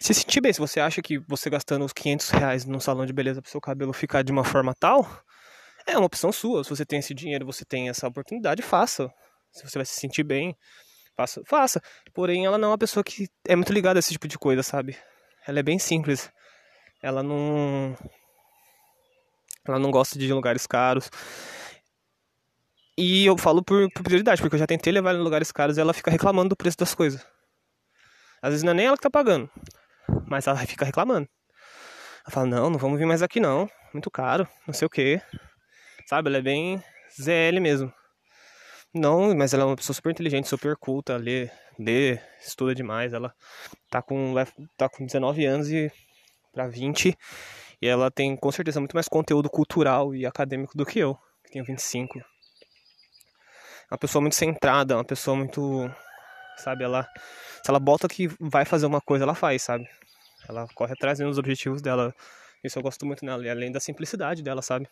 se 0.00 0.14
sentir 0.14 0.40
bem. 0.40 0.50
Se 0.54 0.58
você 0.58 0.80
acha 0.80 1.02
que 1.02 1.18
você 1.28 1.50
gastando 1.50 1.84
os 1.84 1.92
500 1.92 2.30
reais 2.30 2.64
num 2.64 2.80
salão 2.80 3.04
de 3.04 3.12
beleza 3.12 3.42
pro 3.42 3.50
seu 3.50 3.60
cabelo 3.60 3.92
ficar 3.92 4.22
de 4.22 4.32
uma 4.32 4.44
forma 4.44 4.72
tal, 4.74 5.06
é 5.86 5.94
uma 5.98 6.06
opção 6.06 6.32
sua. 6.32 6.64
Se 6.64 6.70
você 6.70 6.86
tem 6.86 7.00
esse 7.00 7.12
dinheiro, 7.12 7.44
você 7.44 7.66
tem 7.66 7.90
essa 7.90 8.08
oportunidade, 8.08 8.62
faça. 8.62 9.12
Se 9.52 9.62
você 9.62 9.76
vai 9.78 9.84
se 9.84 10.00
sentir 10.00 10.24
bem, 10.24 10.56
faça. 11.20 11.42
faça. 11.44 11.82
Porém, 12.12 12.46
ela 12.46 12.58
não 12.58 12.68
é 12.68 12.70
uma 12.72 12.78
pessoa 12.78 13.04
que 13.04 13.28
é 13.46 13.54
muito 13.56 13.72
ligada 13.72 13.98
a 13.98 14.00
esse 14.00 14.12
tipo 14.12 14.28
de 14.28 14.38
coisa, 14.38 14.62
sabe? 14.62 14.96
Ela 15.46 15.60
é 15.60 15.62
bem 15.62 15.78
simples. 15.78 16.30
Ela 17.02 17.22
não. 17.22 17.96
Ela 19.66 19.78
não 19.78 19.90
gosta 19.90 20.18
de 20.18 20.32
lugares 20.32 20.66
caros. 20.66 21.10
E 22.96 23.24
eu 23.24 23.36
falo 23.38 23.62
por, 23.62 23.90
por 23.92 24.02
prioridade, 24.02 24.42
porque 24.42 24.56
eu 24.56 24.58
já 24.58 24.66
tentei 24.66 24.92
levar 24.92 25.10
ela 25.10 25.18
em 25.18 25.22
lugares 25.22 25.50
caros 25.50 25.78
e 25.78 25.80
ela 25.80 25.94
fica 25.94 26.10
reclamando 26.10 26.50
do 26.50 26.56
preço 26.56 26.76
das 26.76 26.94
coisas. 26.94 27.24
Às 28.42 28.50
vezes 28.50 28.62
não 28.62 28.72
é 28.72 28.74
nem 28.74 28.86
ela 28.86 28.96
que 28.96 29.02
tá 29.02 29.10
pagando, 29.10 29.50
mas 30.26 30.46
ela 30.46 30.58
fica 30.66 30.84
reclamando. 30.84 31.28
Ela 32.26 32.30
fala, 32.30 32.46
não, 32.46 32.70
não 32.70 32.78
vamos 32.78 32.98
vir 32.98 33.06
mais 33.06 33.22
aqui 33.22 33.40
não, 33.40 33.70
muito 33.92 34.10
caro, 34.10 34.46
não 34.66 34.74
sei 34.74 34.86
o 34.86 34.90
que. 34.90 35.20
Sabe, 36.06 36.28
ela 36.28 36.38
é 36.38 36.42
bem 36.42 36.82
ZL 37.10 37.60
mesmo. 37.60 37.92
Não, 38.92 39.34
mas 39.36 39.54
ela 39.54 39.62
é 39.62 39.66
uma 39.66 39.76
pessoa 39.76 39.94
super 39.94 40.10
inteligente, 40.10 40.48
super 40.48 40.76
culta, 40.76 41.16
lê, 41.16 41.48
lê, 41.78 42.18
estuda 42.40 42.74
demais. 42.74 43.12
Ela 43.12 43.32
tá 43.88 44.02
com, 44.02 44.34
tá 44.76 44.88
com 44.88 45.06
19 45.06 45.44
anos 45.46 45.70
e 45.70 45.92
para 46.52 46.66
20 46.66 47.16
e 47.80 47.86
ela 47.86 48.10
tem 48.10 48.36
com 48.36 48.52
certeza 48.52 48.80
muito 48.80 48.94
mais 48.94 49.08
conteúdo 49.08 49.48
cultural 49.48 50.14
e 50.14 50.26
acadêmico 50.26 50.76
do 50.76 50.84
que 50.84 50.98
eu, 50.98 51.16
que 51.44 51.52
tenho 51.52 51.64
25. 51.64 52.18
É 52.18 52.24
uma 53.92 53.98
pessoa 53.98 54.20
muito 54.20 54.36
centrada, 54.36 54.96
uma 54.96 55.04
pessoa 55.04 55.36
muito, 55.36 55.90
sabe, 56.56 56.84
ela 56.84 57.08
se 57.62 57.70
ela 57.70 57.80
bota 57.80 58.08
que 58.08 58.28
vai 58.40 58.64
fazer 58.64 58.86
uma 58.86 59.00
coisa, 59.00 59.24
ela 59.24 59.34
faz, 59.34 59.62
sabe? 59.62 59.88
Ela 60.48 60.66
corre 60.74 60.92
atrás 60.92 61.18
dos 61.18 61.38
objetivos 61.38 61.82
dela. 61.82 62.14
Isso 62.64 62.78
eu 62.78 62.82
gosto 62.82 63.06
muito 63.06 63.24
nela, 63.24 63.44
e 63.44 63.50
além 63.50 63.72
da 63.72 63.80
simplicidade 63.80 64.42
dela, 64.42 64.62
sabe? 64.62 64.88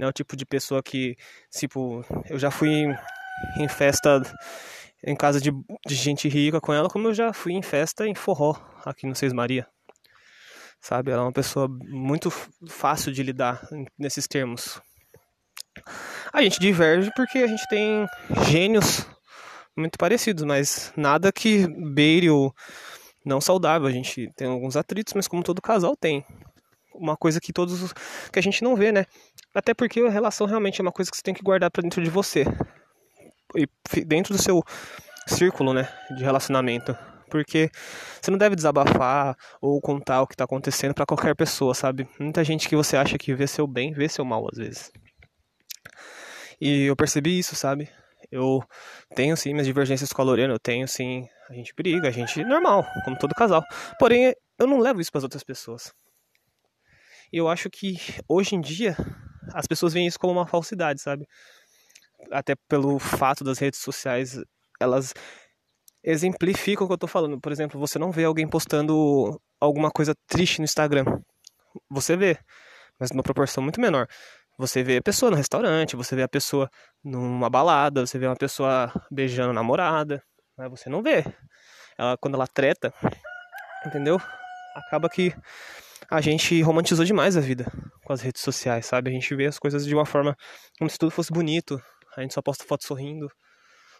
Não 0.00 0.06
é 0.06 0.08
o 0.08 0.14
tipo 0.14 0.34
de 0.34 0.46
pessoa 0.46 0.82
que, 0.82 1.14
tipo, 1.50 2.02
eu 2.30 2.38
já 2.38 2.50
fui 2.50 2.70
em, 2.70 2.96
em 3.58 3.68
festa 3.68 4.22
em 5.04 5.14
casa 5.14 5.38
de, 5.38 5.52
de, 5.86 5.94
gente 5.94 6.26
rica 6.26 6.58
com 6.58 6.72
ela, 6.72 6.88
como 6.88 7.08
eu 7.08 7.14
já 7.14 7.34
fui 7.34 7.52
em 7.52 7.60
festa 7.60 8.06
em 8.06 8.14
forró 8.14 8.56
aqui 8.86 9.06
no 9.06 9.14
Seis 9.14 9.34
Maria. 9.34 9.68
Sabe? 10.80 11.10
Ela 11.10 11.20
é 11.20 11.24
uma 11.26 11.32
pessoa 11.32 11.68
muito 11.68 12.30
fácil 12.66 13.12
de 13.12 13.22
lidar 13.22 13.60
nesses 13.98 14.26
termos. 14.26 14.80
A 16.32 16.40
gente 16.40 16.58
diverge 16.58 17.10
porque 17.14 17.36
a 17.40 17.46
gente 17.46 17.68
tem 17.68 18.06
gênios 18.48 19.06
muito 19.76 19.98
parecidos, 19.98 20.44
mas 20.44 20.94
nada 20.96 21.30
que 21.30 21.66
beire 21.92 22.30
o 22.30 22.54
não 23.22 23.38
saudável. 23.38 23.86
A 23.86 23.92
gente 23.92 24.32
tem 24.34 24.48
alguns 24.48 24.76
atritos, 24.76 25.12
mas 25.12 25.28
como 25.28 25.42
todo 25.42 25.60
casal 25.60 25.94
tem 25.94 26.24
uma 27.00 27.16
coisa 27.16 27.40
que 27.40 27.52
todos 27.52 27.92
que 28.30 28.38
a 28.38 28.42
gente 28.42 28.62
não 28.62 28.76
vê, 28.76 28.92
né? 28.92 29.06
Até 29.54 29.74
porque 29.74 30.00
a 30.00 30.10
relação 30.10 30.46
realmente 30.46 30.80
é 30.80 30.82
uma 30.82 30.92
coisa 30.92 31.10
que 31.10 31.16
você 31.16 31.22
tem 31.22 31.34
que 31.34 31.42
guardar 31.42 31.70
para 31.70 31.82
dentro 31.82 32.02
de 32.02 32.10
você 32.10 32.44
e 33.56 33.66
dentro 34.04 34.34
do 34.34 34.40
seu 34.40 34.62
círculo, 35.26 35.72
né, 35.72 35.88
de 36.16 36.22
relacionamento. 36.22 36.96
Porque 37.28 37.70
você 38.20 38.30
não 38.30 38.38
deve 38.38 38.56
desabafar 38.56 39.36
ou 39.60 39.80
contar 39.80 40.22
o 40.22 40.26
que 40.26 40.36
tá 40.36 40.44
acontecendo 40.44 40.94
para 40.94 41.06
qualquer 41.06 41.34
pessoa, 41.36 41.74
sabe? 41.74 42.08
Muita 42.18 42.42
gente 42.42 42.68
que 42.68 42.74
você 42.74 42.96
acha 42.96 43.16
que 43.16 43.34
vê 43.34 43.46
seu 43.46 43.66
bem, 43.66 43.92
vê 43.92 44.08
seu 44.08 44.24
mal 44.24 44.46
às 44.50 44.58
vezes. 44.58 44.90
E 46.60 46.84
eu 46.84 46.96
percebi 46.96 47.38
isso, 47.38 47.54
sabe? 47.54 47.88
Eu 48.30 48.62
tenho 49.14 49.36
sim 49.36 49.52
minhas 49.52 49.66
divergências 49.66 50.12
com 50.12 50.22
a 50.22 50.24
Lorena, 50.24 50.52
eu 50.52 50.58
tenho 50.58 50.86
sim, 50.86 51.26
a 51.48 51.54
gente 51.54 51.72
briga, 51.74 52.08
a 52.08 52.12
gente 52.12 52.44
normal, 52.44 52.84
como 53.04 53.18
todo 53.18 53.34
casal. 53.34 53.62
Porém, 53.98 54.34
eu 54.58 54.66
não 54.66 54.78
levo 54.78 55.00
isso 55.00 55.10
para 55.10 55.18
as 55.18 55.24
outras 55.24 55.42
pessoas. 55.42 55.92
E 57.32 57.36
eu 57.36 57.48
acho 57.48 57.70
que 57.70 57.96
hoje 58.28 58.56
em 58.56 58.60
dia 58.60 58.96
as 59.54 59.66
pessoas 59.66 59.92
veem 59.92 60.06
isso 60.06 60.18
como 60.18 60.32
uma 60.32 60.46
falsidade, 60.46 61.00
sabe? 61.00 61.26
Até 62.30 62.54
pelo 62.68 62.98
fato 62.98 63.42
das 63.42 63.58
redes 63.58 63.80
sociais, 63.80 64.40
elas 64.80 65.14
exemplificam 66.02 66.84
o 66.84 66.88
que 66.88 66.94
eu 66.94 66.98
tô 66.98 67.06
falando. 67.06 67.40
Por 67.40 67.52
exemplo, 67.52 67.78
você 67.78 67.98
não 67.98 68.10
vê 68.10 68.24
alguém 68.24 68.48
postando 68.48 69.40
alguma 69.60 69.90
coisa 69.90 70.14
triste 70.26 70.58
no 70.58 70.64
Instagram. 70.64 71.04
Você 71.90 72.16
vê, 72.16 72.38
mas 72.98 73.10
numa 73.10 73.22
proporção 73.22 73.62
muito 73.62 73.80
menor. 73.80 74.06
Você 74.58 74.82
vê 74.82 74.98
a 74.98 75.02
pessoa 75.02 75.30
no 75.30 75.36
restaurante, 75.36 75.96
você 75.96 76.14
vê 76.14 76.22
a 76.22 76.28
pessoa 76.28 76.68
numa 77.02 77.48
balada, 77.48 78.06
você 78.06 78.18
vê 78.18 78.26
uma 78.26 78.36
pessoa 78.36 78.92
beijando 79.10 79.50
a 79.50 79.54
namorada, 79.54 80.22
mas 80.56 80.70
você 80.70 80.90
não 80.90 81.02
vê. 81.02 81.24
Ela 81.96 82.16
quando 82.18 82.34
ela 82.34 82.46
treta, 82.46 82.92
entendeu? 83.86 84.20
Acaba 84.74 85.08
que 85.08 85.34
a 86.10 86.20
gente 86.20 86.60
romantizou 86.62 87.04
demais 87.04 87.36
a 87.36 87.40
vida 87.40 87.70
com 88.04 88.12
as 88.12 88.20
redes 88.20 88.42
sociais, 88.42 88.86
sabe? 88.86 89.10
A 89.10 89.12
gente 89.12 89.34
vê 89.34 89.46
as 89.46 89.58
coisas 89.58 89.86
de 89.86 89.94
uma 89.94 90.04
forma 90.04 90.36
como 90.78 90.90
se 90.90 90.98
tudo 90.98 91.12
fosse 91.12 91.32
bonito. 91.32 91.80
A 92.16 92.22
gente 92.22 92.34
só 92.34 92.42
posta 92.42 92.64
foto 92.64 92.84
sorrindo, 92.84 93.30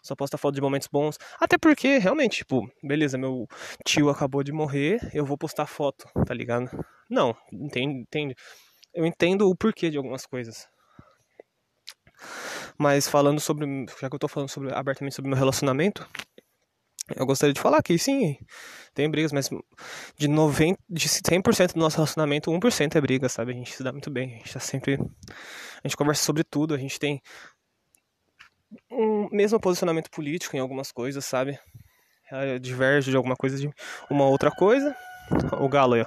só 0.02 0.16
posta 0.16 0.36
foto 0.36 0.54
de 0.54 0.60
momentos 0.60 0.88
bons. 0.90 1.16
Até 1.38 1.56
porque, 1.56 1.98
realmente, 1.98 2.38
tipo, 2.38 2.68
beleza, 2.82 3.16
meu 3.16 3.46
tio 3.86 4.10
acabou 4.10 4.42
de 4.42 4.52
morrer, 4.52 4.98
eu 5.14 5.24
vou 5.24 5.38
postar 5.38 5.66
foto, 5.66 6.08
tá 6.26 6.34
ligado? 6.34 6.68
Não, 7.08 7.36
entende? 7.52 8.00
entende? 8.00 8.34
Eu 8.92 9.06
entendo 9.06 9.48
o 9.48 9.56
porquê 9.56 9.88
de 9.88 9.96
algumas 9.96 10.26
coisas. 10.26 10.66
Mas 12.76 13.06
falando 13.06 13.38
sobre. 13.40 13.66
Já 14.00 14.08
que 14.08 14.14
eu 14.16 14.18
tô 14.18 14.26
falando 14.26 14.48
sobre, 14.48 14.74
abertamente 14.74 15.14
sobre 15.14 15.30
meu 15.30 15.38
relacionamento, 15.38 16.08
eu 17.16 17.26
gostaria 17.26 17.52
de 17.52 17.60
falar 17.60 17.82
que 17.82 17.98
sim, 17.98 18.36
tem 18.94 19.10
brigas, 19.10 19.32
mas 19.32 19.48
de 20.16 20.28
90, 20.28 20.80
de 20.88 21.08
100% 21.08 21.74
do 21.74 21.80
nosso 21.80 21.96
relacionamento, 21.96 22.50
1% 22.50 22.96
é 22.96 23.00
briga, 23.00 23.28
sabe? 23.28 23.52
A 23.52 23.54
gente 23.54 23.72
se 23.72 23.82
dá 23.82 23.92
muito 23.92 24.10
bem, 24.10 24.34
a 24.34 24.38
gente 24.38 24.52
tá 24.52 24.60
sempre 24.60 24.94
a 24.94 25.88
gente 25.88 25.96
conversa 25.96 26.24
sobre 26.24 26.44
tudo, 26.44 26.74
a 26.74 26.78
gente 26.78 26.98
tem 26.98 27.20
um 28.90 29.28
mesmo 29.30 29.58
posicionamento 29.58 30.10
político 30.10 30.56
em 30.56 30.60
algumas 30.60 30.92
coisas, 30.92 31.24
sabe? 31.24 31.58
Diverge 32.60 33.10
de 33.10 33.16
alguma 33.16 33.34
coisa 33.34 33.56
de 33.56 33.68
uma 34.08 34.26
outra 34.26 34.50
coisa. 34.50 34.94
O 35.60 35.68
Galo 35.68 36.00
ó. 36.00 36.06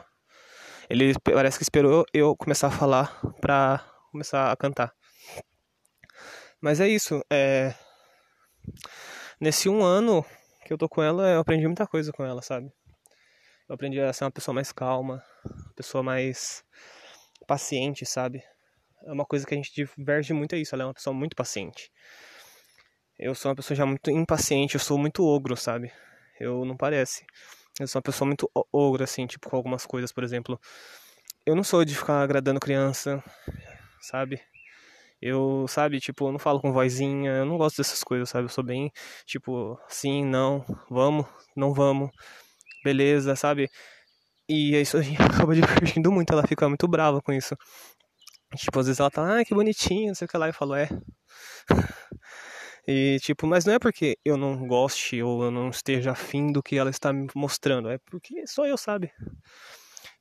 Ele 0.89 1.13
parece 1.24 1.57
que 1.57 1.63
esperou 1.63 2.05
eu 2.13 2.36
começar 2.36 2.67
a 2.67 2.72
falar 2.72 3.19
pra 3.41 3.83
começar 4.12 4.51
a 4.51 4.55
cantar. 4.55 4.93
Mas 6.62 6.79
é 6.79 6.88
isso, 6.88 7.22
é 7.29 7.74
nesse 9.39 9.67
um 9.67 9.83
ano 9.83 10.25
que 10.63 10.74
eu 10.74 10.77
tô 10.77 10.88
com 10.88 11.01
ela, 11.01 11.29
eu 11.29 11.39
aprendi 11.39 11.65
muita 11.65 11.86
coisa 11.86 12.12
com 12.12 12.24
ela, 12.24 12.41
sabe? 12.41 12.72
Eu 13.67 13.75
aprendi 13.75 14.00
a 14.00 14.12
ser 14.12 14.24
uma 14.24 14.32
pessoa 14.32 14.53
mais 14.53 14.72
calma, 14.72 15.24
uma 15.46 15.74
pessoa 15.75 16.03
mais 16.03 16.63
paciente, 17.48 18.05
sabe? 18.05 18.43
É 19.05 19.12
uma 19.12 19.25
coisa 19.25 19.46
que 19.46 19.53
a 19.53 19.58
gente 19.58 19.74
diverge 19.74 20.34
muito 20.34 20.55
é 20.55 20.60
isso, 20.60 20.75
ela 20.75 20.84
é 20.84 20.88
uma 20.88 20.93
pessoa 20.93 21.13
muito 21.13 21.36
paciente. 21.36 21.91
Eu 23.20 23.36
sou 23.36 23.50
uma 23.50 23.55
pessoa 23.55 23.75
já 23.75 23.86
muito 23.86 24.10
impaciente, 24.10 24.75
eu 24.75 24.79
sou 24.79 24.98
muito 24.98 25.24
ogro, 25.24 25.55
sabe? 25.55 25.91
Eu 26.39 26.65
não 26.65 26.75
parece. 26.75 27.25
Eu 27.79 27.88
sou 27.88 28.00
uma 28.00 28.03
pessoa 28.03 28.27
muito 28.27 28.50
ogro, 28.72 29.03
assim, 29.03 29.25
tipo, 29.27 29.50
com 29.50 29.55
algumas 29.55 29.86
coisas, 29.86 30.12
por 30.12 30.24
exemplo. 30.24 30.60
Eu 31.46 31.55
não 31.55 31.63
sou 31.63 31.84
de 31.86 31.96
ficar 31.96 32.22
agradando 32.22 32.60
criança, 32.60 33.24
sabe? 34.01 34.41
Eu, 35.25 35.65
sabe, 35.70 36.01
tipo, 36.01 36.27
eu 36.27 36.34
não 36.34 36.39
falo 36.39 36.60
com 36.60 36.74
vozinha, 36.74 37.32
eu 37.32 37.46
não 37.46 37.58
gosto 37.58 37.77
dessas 37.77 38.03
coisas, 38.03 38.30
sabe? 38.30 38.46
Eu 38.46 38.50
sou 38.50 38.63
bem, 38.63 38.92
tipo, 39.25 39.80
sim, 39.88 40.25
não, 40.25 40.65
vamos, 40.89 41.25
não 41.56 41.74
vamos, 41.74 42.10
beleza, 42.84 43.36
sabe? 43.36 43.70
E 44.50 44.75
isso 44.75 44.98
a 44.98 45.01
gente 45.01 45.18
acaba 45.48 45.56
divertindo 45.56 46.12
muito, 46.12 46.34
ela 46.34 46.46
fica 46.46 46.68
muito 46.68 46.88
brava 46.89 47.22
com 47.22 47.32
isso. 47.32 47.56
Tipo, 48.58 48.80
às 48.80 48.88
vezes 48.88 49.00
ela 49.00 49.10
tá, 49.10 49.39
ah, 49.39 49.46
que 49.46 49.56
bonitinho, 49.56 50.10
não 50.10 50.15
sei 50.15 50.25
o 50.25 50.30
que 50.30 50.38
lá, 50.38 50.48
eu 50.48 50.53
falo, 50.53 50.75
é. 50.75 50.89
E, 52.86 53.18
tipo, 53.22 53.48
mas 53.48 53.63
não 53.63 53.74
é 53.74 53.80
porque 53.80 54.18
eu 54.25 54.36
não 54.36 54.68
goste 54.68 55.24
ou 55.24 55.46
eu 55.46 55.50
não 55.51 55.70
esteja 55.70 56.12
afim 56.12 56.51
do 56.51 56.62
que 56.62 56.77
ela 56.77 56.89
está 56.89 57.13
me 57.13 57.27
mostrando, 57.34 57.89
é 57.89 57.98
porque 57.98 58.46
sou 58.46 58.65
eu, 58.65 58.77
sabe? 58.77 59.10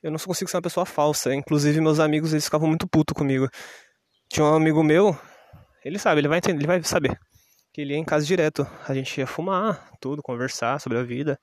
Eu 0.01 0.13
não 0.13 0.19
consigo 0.19 0.49
ser 0.51 0.57
uma 0.59 0.63
pessoa 0.63 0.87
falsa. 0.87 1.35
Inclusive, 1.35 1.81
meus 1.81 2.01
amigos, 2.01 2.33
eles 2.33 2.45
ficavam 2.45 2.69
muito 2.69 2.89
putos 2.89 3.15
comigo. 3.15 3.49
Tinha 4.33 4.47
um 4.47 4.55
amigo 4.55 4.83
meu, 4.83 5.15
ele 5.85 5.99
sabe, 5.99 6.23
ele 6.23 6.29
vai 6.29 6.39
entender, 6.39 6.61
ele 6.61 6.67
vai 6.67 6.83
saber. 6.85 7.21
Que 7.71 7.83
ele 7.83 7.93
ia 7.93 7.99
em 7.99 8.05
casa 8.05 8.25
direto. 8.25 8.67
A 8.89 8.95
gente 8.95 9.19
ia 9.19 9.27
fumar, 9.27 9.91
tudo, 10.01 10.23
conversar 10.23 10.81
sobre 10.81 10.97
a 10.97 11.03
vida. 11.03 11.39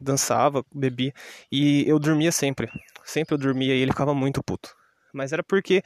Dançava, 0.00 0.64
bebia. 0.74 1.12
E 1.52 1.88
eu 1.88 2.00
dormia 2.00 2.32
sempre. 2.32 2.68
Sempre 3.04 3.36
eu 3.36 3.38
dormia 3.38 3.76
e 3.76 3.78
ele 3.80 3.92
ficava 3.92 4.12
muito 4.12 4.42
puto. 4.42 4.74
Mas 5.14 5.32
era 5.32 5.44
porque 5.44 5.84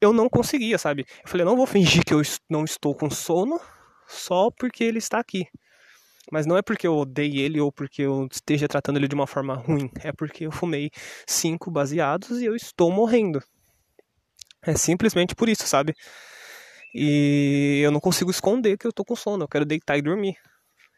eu 0.00 0.12
não 0.12 0.28
conseguia, 0.28 0.76
sabe? 0.76 1.06
Eu 1.22 1.30
falei, 1.30 1.46
não 1.46 1.56
vou 1.56 1.66
fingir 1.68 2.04
que 2.04 2.12
eu 2.12 2.20
não 2.50 2.64
estou 2.64 2.92
com 2.92 3.08
sono 3.08 3.60
só 4.08 4.50
porque 4.50 4.82
ele 4.82 4.98
está 4.98 5.20
aqui. 5.20 5.46
Mas 6.32 6.46
não 6.46 6.56
é 6.56 6.62
porque 6.62 6.88
eu 6.88 6.96
odeio 6.96 7.38
ele 7.38 7.60
ou 7.60 7.70
porque 7.70 8.02
eu 8.02 8.26
esteja 8.28 8.66
tratando 8.66 8.96
ele 8.96 9.06
de 9.06 9.14
uma 9.14 9.28
forma 9.28 9.54
ruim. 9.54 9.88
É 10.02 10.10
porque 10.10 10.46
eu 10.46 10.50
fumei 10.50 10.90
cinco 11.28 11.70
baseados 11.70 12.40
e 12.40 12.44
eu 12.44 12.56
estou 12.56 12.90
morrendo. 12.90 13.40
É 14.66 14.74
simplesmente 14.74 15.34
por 15.34 15.48
isso, 15.48 15.66
sabe? 15.66 15.94
E 16.92 17.80
eu 17.84 17.90
não 17.90 18.00
consigo 18.00 18.30
esconder 18.30 18.76
que 18.76 18.86
eu 18.86 18.92
tô 18.92 19.04
com 19.04 19.14
sono, 19.14 19.44
eu 19.44 19.48
quero 19.48 19.64
deitar 19.64 19.96
e 19.96 20.02
dormir. 20.02 20.36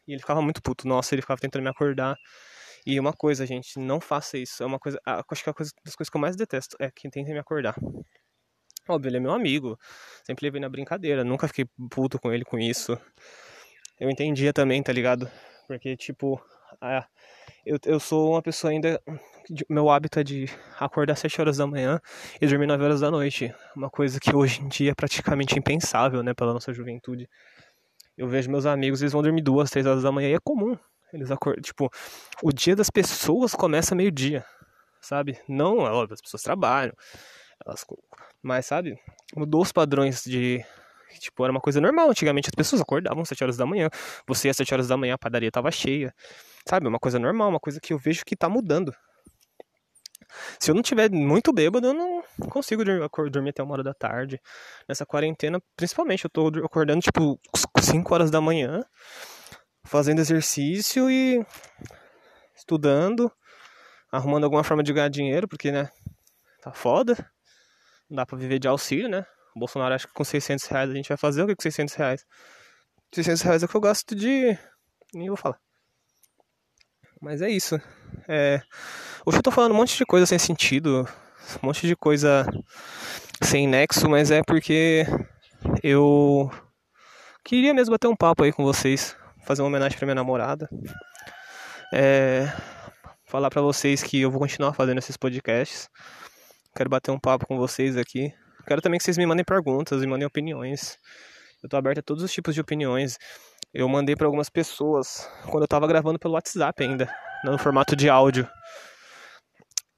E 0.07 0.13
ele 0.13 0.21
ficava 0.21 0.41
muito 0.41 0.63
puto, 0.63 0.89
nossa, 0.89 1.15
ele 1.15 1.23
ficava 1.23 1.41
tentando 1.41 1.63
me 1.63 1.69
acordar. 1.69 2.17
E 2.87 2.99
uma 2.99 3.13
coisa, 3.13 3.45
gente, 3.45 3.79
não 3.79 4.01
faça 4.01 4.39
isso. 4.39 4.63
É 4.63 4.67
uma 4.67 4.79
coisa, 4.79 4.99
acho 5.05 5.43
que 5.43 5.51
é 5.51 5.53
uma 5.53 5.67
das 5.85 5.95
coisas 5.95 6.09
que 6.09 6.17
eu 6.17 6.21
mais 6.21 6.37
detesto 6.37 6.77
é 6.81 6.91
quem 6.91 7.11
tenta 7.11 7.31
me 7.31 7.39
acordar. 7.39 7.75
Óbvio, 8.89 9.11
ele 9.11 9.19
é 9.19 9.21
meu 9.21 9.33
amigo. 9.33 9.79
Sempre 10.25 10.47
levei 10.47 10.61
na 10.61 10.69
brincadeira, 10.69 11.23
nunca 11.23 11.47
fiquei 11.47 11.67
puto 11.91 12.19
com 12.19 12.33
ele 12.33 12.45
com 12.45 12.59
isso. 12.59 12.99
Eu 14.01 14.09
entendia 14.09 14.53
também, 14.53 14.83
tá 14.83 14.93
ligado? 14.93 15.31
Porque, 15.67 15.95
tipo, 15.95 16.41
Eu, 17.69 17.79
eu 17.85 18.01
sou 18.01 18.31
uma 18.33 18.41
pessoa 18.41 18.71
ainda. 18.71 18.99
Meu 19.69 19.91
hábito 19.91 20.19
é 20.19 20.25
de 20.25 20.47
acordar 20.81 21.13
às 21.13 21.19
7 21.19 21.39
horas 21.39 21.59
da 21.59 21.67
manhã 21.67 22.01
e 22.41 22.47
dormir 22.47 22.67
9 22.67 22.83
horas 22.83 23.01
da 23.01 23.11
noite. 23.11 23.55
Uma 23.77 23.91
coisa 23.91 24.19
que 24.19 24.35
hoje 24.35 24.63
em 24.63 24.69
dia 24.69 24.93
é 24.93 24.95
praticamente 24.95 25.59
impensável, 25.59 26.23
né, 26.23 26.33
pela 26.33 26.55
nossa 26.55 26.73
juventude. 26.73 27.29
Eu 28.17 28.27
vejo 28.27 28.51
meus 28.51 28.65
amigos, 28.65 29.03
eles 29.03 29.13
vão 29.13 29.21
dormir 29.21 29.43
duas, 29.43 29.69
três 29.69 29.85
horas 29.85 30.03
da 30.03 30.11
manhã 30.11 30.31
e 30.31 30.33
é 30.33 30.39
comum. 30.43 30.79
Eles 31.13 31.31
acordam, 31.31 31.61
tipo, 31.61 31.91
o 32.43 32.51
dia 32.53 32.75
das 32.75 32.89
pessoas 32.89 33.55
começa 33.55 33.95
meio-dia, 33.95 34.47
sabe? 34.99 35.39
Não, 35.47 35.87
é 35.87 35.91
óbvio, 35.91 36.15
as 36.15 36.23
pessoas 36.23 36.43
trabalham, 36.43 36.95
elas, 37.67 37.85
mas 38.43 38.65
sabe? 38.65 38.99
Mudou 39.37 39.61
os 39.61 39.73
padrões 39.73 40.25
de 40.25 40.65
tipo, 41.21 41.45
era 41.45 41.51
uma 41.51 41.61
coisa 41.61 41.83
normal. 41.83 42.11
Antigamente 42.11 42.49
as 42.49 42.55
pessoas 42.55 42.81
acordavam 42.81 43.23
às 43.23 43.29
7 43.29 43.45
horas 43.45 43.57
da 43.59 43.67
manhã. 43.67 43.91
Você 44.27 44.49
às 44.49 44.57
7 44.57 44.73
horas 44.73 44.89
da 44.89 44.97
manhã 44.97 45.15
a 45.15 45.19
padaria 45.19 45.51
tava 45.51 45.71
cheia. 45.71 46.15
Sabe? 46.69 46.87
Uma 46.87 46.99
coisa 46.99 47.19
normal, 47.19 47.49
uma 47.49 47.61
coisa 47.61 47.81
que 47.81 47.95
eu 47.95 47.99
vejo 47.99 48.25
que 48.27 48.37
tá 48.37 48.47
mudando. 48.47 48.95
Se 50.61 50.71
eu 50.71 50.75
não 50.75 50.83
tiver 50.83 51.11
muito 51.11 51.51
bêbado, 51.51 51.87
eu 51.87 51.95
não 51.95 52.23
consigo 52.51 52.85
dormir, 52.85 53.09
dormir 53.31 53.51
até 53.51 53.63
uma 53.63 53.73
hora 53.73 53.83
da 53.83 53.95
tarde. 53.95 54.39
Nessa 54.87 55.07
quarentena, 55.07 55.63
principalmente, 55.75 56.27
eu 56.27 56.31
tô 56.31 56.49
acordando 56.63 57.01
tipo 57.01 57.41
5 57.81 58.13
horas 58.13 58.31
da 58.31 58.39
manhã, 58.39 58.85
fazendo 59.83 60.19
exercício 60.19 61.11
e 61.11 61.43
estudando, 62.55 63.33
arrumando 64.13 64.45
alguma 64.45 64.63
forma 64.63 64.83
de 64.83 64.93
ganhar 64.93 65.09
dinheiro, 65.09 65.49
porque, 65.49 65.73
né, 65.73 65.91
tá 66.61 66.71
foda. 66.71 67.17
Não 68.11 68.17
dá 68.17 68.27
pra 68.27 68.37
viver 68.37 68.59
de 68.59 68.69
auxílio, 68.69 69.09
né? 69.09 69.25
O 69.57 69.59
Bolsonaro 69.59 69.95
acha 69.95 70.07
que 70.07 70.13
com 70.13 70.23
600 70.23 70.67
reais 70.67 70.91
a 70.91 70.95
gente 70.95 71.09
vai 71.09 71.17
fazer 71.17 71.43
o 71.43 71.47
que 71.47 71.57
com 71.57 71.63
600 71.63 71.95
reais? 71.95 72.27
600 73.15 73.41
reais 73.41 73.63
é 73.63 73.67
o 73.67 73.69
que 73.71 73.75
eu 73.75 73.81
gasto 73.81 74.15
de. 74.15 74.59
Nem 75.15 75.29
vou 75.29 75.37
falar. 75.37 75.59
Mas 77.21 77.43
é 77.43 77.51
isso. 77.51 77.81
É... 78.29 78.61
Hoje 79.27 79.39
eu 79.39 79.43
tô 79.43 79.51
falando 79.51 79.73
um 79.73 79.77
monte 79.77 79.97
de 79.97 80.07
coisa 80.07 80.25
sem 80.27 80.39
sentido, 80.39 81.09
um 81.63 81.67
monte 81.67 81.87
de 81.87 81.97
coisa 81.97 82.47
sem 83.43 83.67
nexo, 83.67 84.09
mas 84.09 84.31
é 84.31 84.43
porque 84.43 85.05
eu 85.83 86.51
queria 87.45 87.75
mesmo 87.75 87.93
bater 87.93 88.09
um 88.09 88.17
papo 88.17 88.45
aí 88.45 88.53
com 88.53 88.65
vocês, 88.65 89.17
fazer 89.45 89.63
uma 89.63 89.69
homenagem 89.69 89.99
pra 89.99 90.07
minha 90.07 90.15
namorada. 90.15 90.69
É... 91.93 92.53
Falar 93.27 93.51
pra 93.51 93.61
vocês 93.61 94.03
que 94.03 94.21
eu 94.21 94.31
vou 94.31 94.41
continuar 94.41 94.73
fazendo 94.73 94.99
esses 94.99 95.17
podcasts. 95.17 95.89
Quero 96.75 96.89
bater 96.89 97.11
um 97.11 97.19
papo 97.19 97.47
com 97.47 97.59
vocês 97.59 97.97
aqui. 97.97 98.33
Quero 98.67 98.81
também 98.81 98.99
que 98.99 99.05
vocês 99.05 99.19
me 99.19 99.27
mandem 99.27 99.45
perguntas, 99.45 100.01
me 100.01 100.07
mandem 100.07 100.27
opiniões. 100.27 100.97
Eu 101.63 101.69
tô 101.69 101.77
aberto 101.77 101.99
a 101.99 102.03
todos 102.03 102.23
os 102.23 102.33
tipos 102.33 102.55
de 102.55 102.61
opiniões. 102.61 103.19
Eu 103.73 103.89
mandei 103.89 104.17
para 104.17 104.27
algumas 104.27 104.49
pessoas 104.49 105.29
quando 105.51 105.65
eu 105.65 105.69
tava 105.69 105.87
gravando 105.87 106.19
pelo 106.19 106.35
WhatsApp 106.35 106.83
ainda, 106.83 107.15
no 107.45 107.59
formato 107.59 107.95
de 107.95 108.09
áudio. 108.09 108.49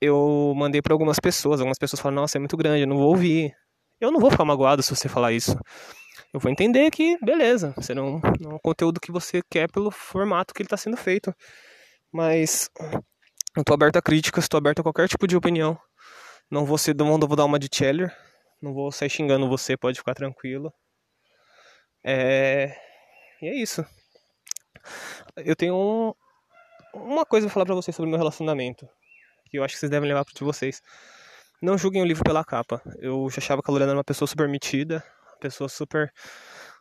Eu 0.01 0.53
mandei 0.57 0.83
para 0.83 0.95
algumas 0.95 1.21
pessoas, 1.21 1.61
algumas 1.61 1.79
pessoas 1.79 2.01
falaram: 2.01 2.23
"Nossa, 2.23 2.39
é 2.39 2.41
muito 2.41 2.57
grande, 2.57 2.83
eu 2.83 2.89
não 2.89 2.97
vou 2.97 3.09
ouvir". 3.09 3.55
Eu 4.01 4.11
não 4.11 4.19
vou 4.19 4.31
ficar 4.31 4.45
magoado 4.47 4.83
se 4.83 4.95
você 4.95 5.09
falar 5.09 5.33
isso. 5.33 5.55
Eu 6.33 6.41
vou 6.41 6.51
entender 6.51 6.91
que, 6.91 7.19
beleza, 7.23 7.75
você 7.77 7.93
não, 7.93 8.21
não 8.41 8.53
é 8.53 8.55
um 8.55 8.59
conteúdo 8.59 9.01
que 9.01 9.13
você 9.13 9.43
quer 9.51 9.71
pelo 9.71 9.91
formato 9.91 10.55
que 10.55 10.63
ele 10.63 10.67
está 10.67 10.77
sendo 10.77 10.97
feito. 10.97 11.35
Mas 12.13 12.71
eu 13.57 13.65
tô 13.65 13.75
aberto 13.75 13.97
a 13.97 14.03
críticas, 14.03 14.49
tô 14.49 14.57
aberto 14.57 14.81
a 14.81 14.83
qualquer 14.83 15.09
tipo 15.09 15.27
de 15.27 15.37
opinião. 15.37 15.79
Não 16.51 16.65
vou 16.65 16.79
ser, 16.79 16.95
não 16.97 17.19
vou 17.19 17.37
dar 17.37 17.45
uma 17.45 17.59
de 17.59 17.69
Cheller, 17.73 18.17
não 18.63 18.73
vou 18.73 18.91
sair 18.91 19.11
xingando 19.11 19.49
você, 19.49 19.77
pode 19.77 19.99
ficar 19.99 20.15
tranquilo. 20.15 20.73
É, 22.05 22.75
e 23.43 23.49
é 23.49 23.55
isso. 23.55 23.85
Eu 25.37 25.57
tenho 25.57 25.75
um, 25.75 26.13
uma 26.95 27.25
coisa 27.25 27.47
pra 27.47 27.55
falar 27.55 27.67
pra 27.67 27.75
vocês 27.75 27.95
sobre 27.95 28.11
meu 28.11 28.19
relacionamento. 28.19 28.89
Que 29.51 29.59
eu 29.59 29.65
acho 29.65 29.75
que 29.75 29.81
vocês 29.81 29.91
devem 29.91 30.09
levar 30.09 30.25
de 30.25 30.45
vocês. 30.45 30.83
Não 31.63 31.77
julguem 31.77 32.03
o 32.03 32.07
livro 32.07 32.25
pela 32.25 32.45
capa. 32.45 32.81
Eu 32.99 33.29
já 33.31 33.39
achava 33.39 33.63
que 33.63 33.71
a 33.71 33.73
Lorena 33.73 33.93
era 33.93 33.99
uma 33.99 34.05
pessoa 34.05 34.27
super 34.27 34.49
metida, 34.49 35.05
uma 35.33 35.39
pessoa 35.39 35.69
super. 35.69 36.13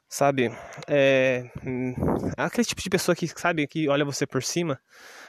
Sabe? 0.07 0.49
É, 0.87 1.51
hum, 1.63 1.93
aquele 2.35 2.65
tipo 2.65 2.81
de 2.81 2.89
pessoa 2.89 3.15
que, 3.15 3.27
sabe, 3.27 3.67
que 3.67 3.87
olha 3.87 4.03
você 4.03 4.25
por 4.25 4.41
cima. 4.41 4.79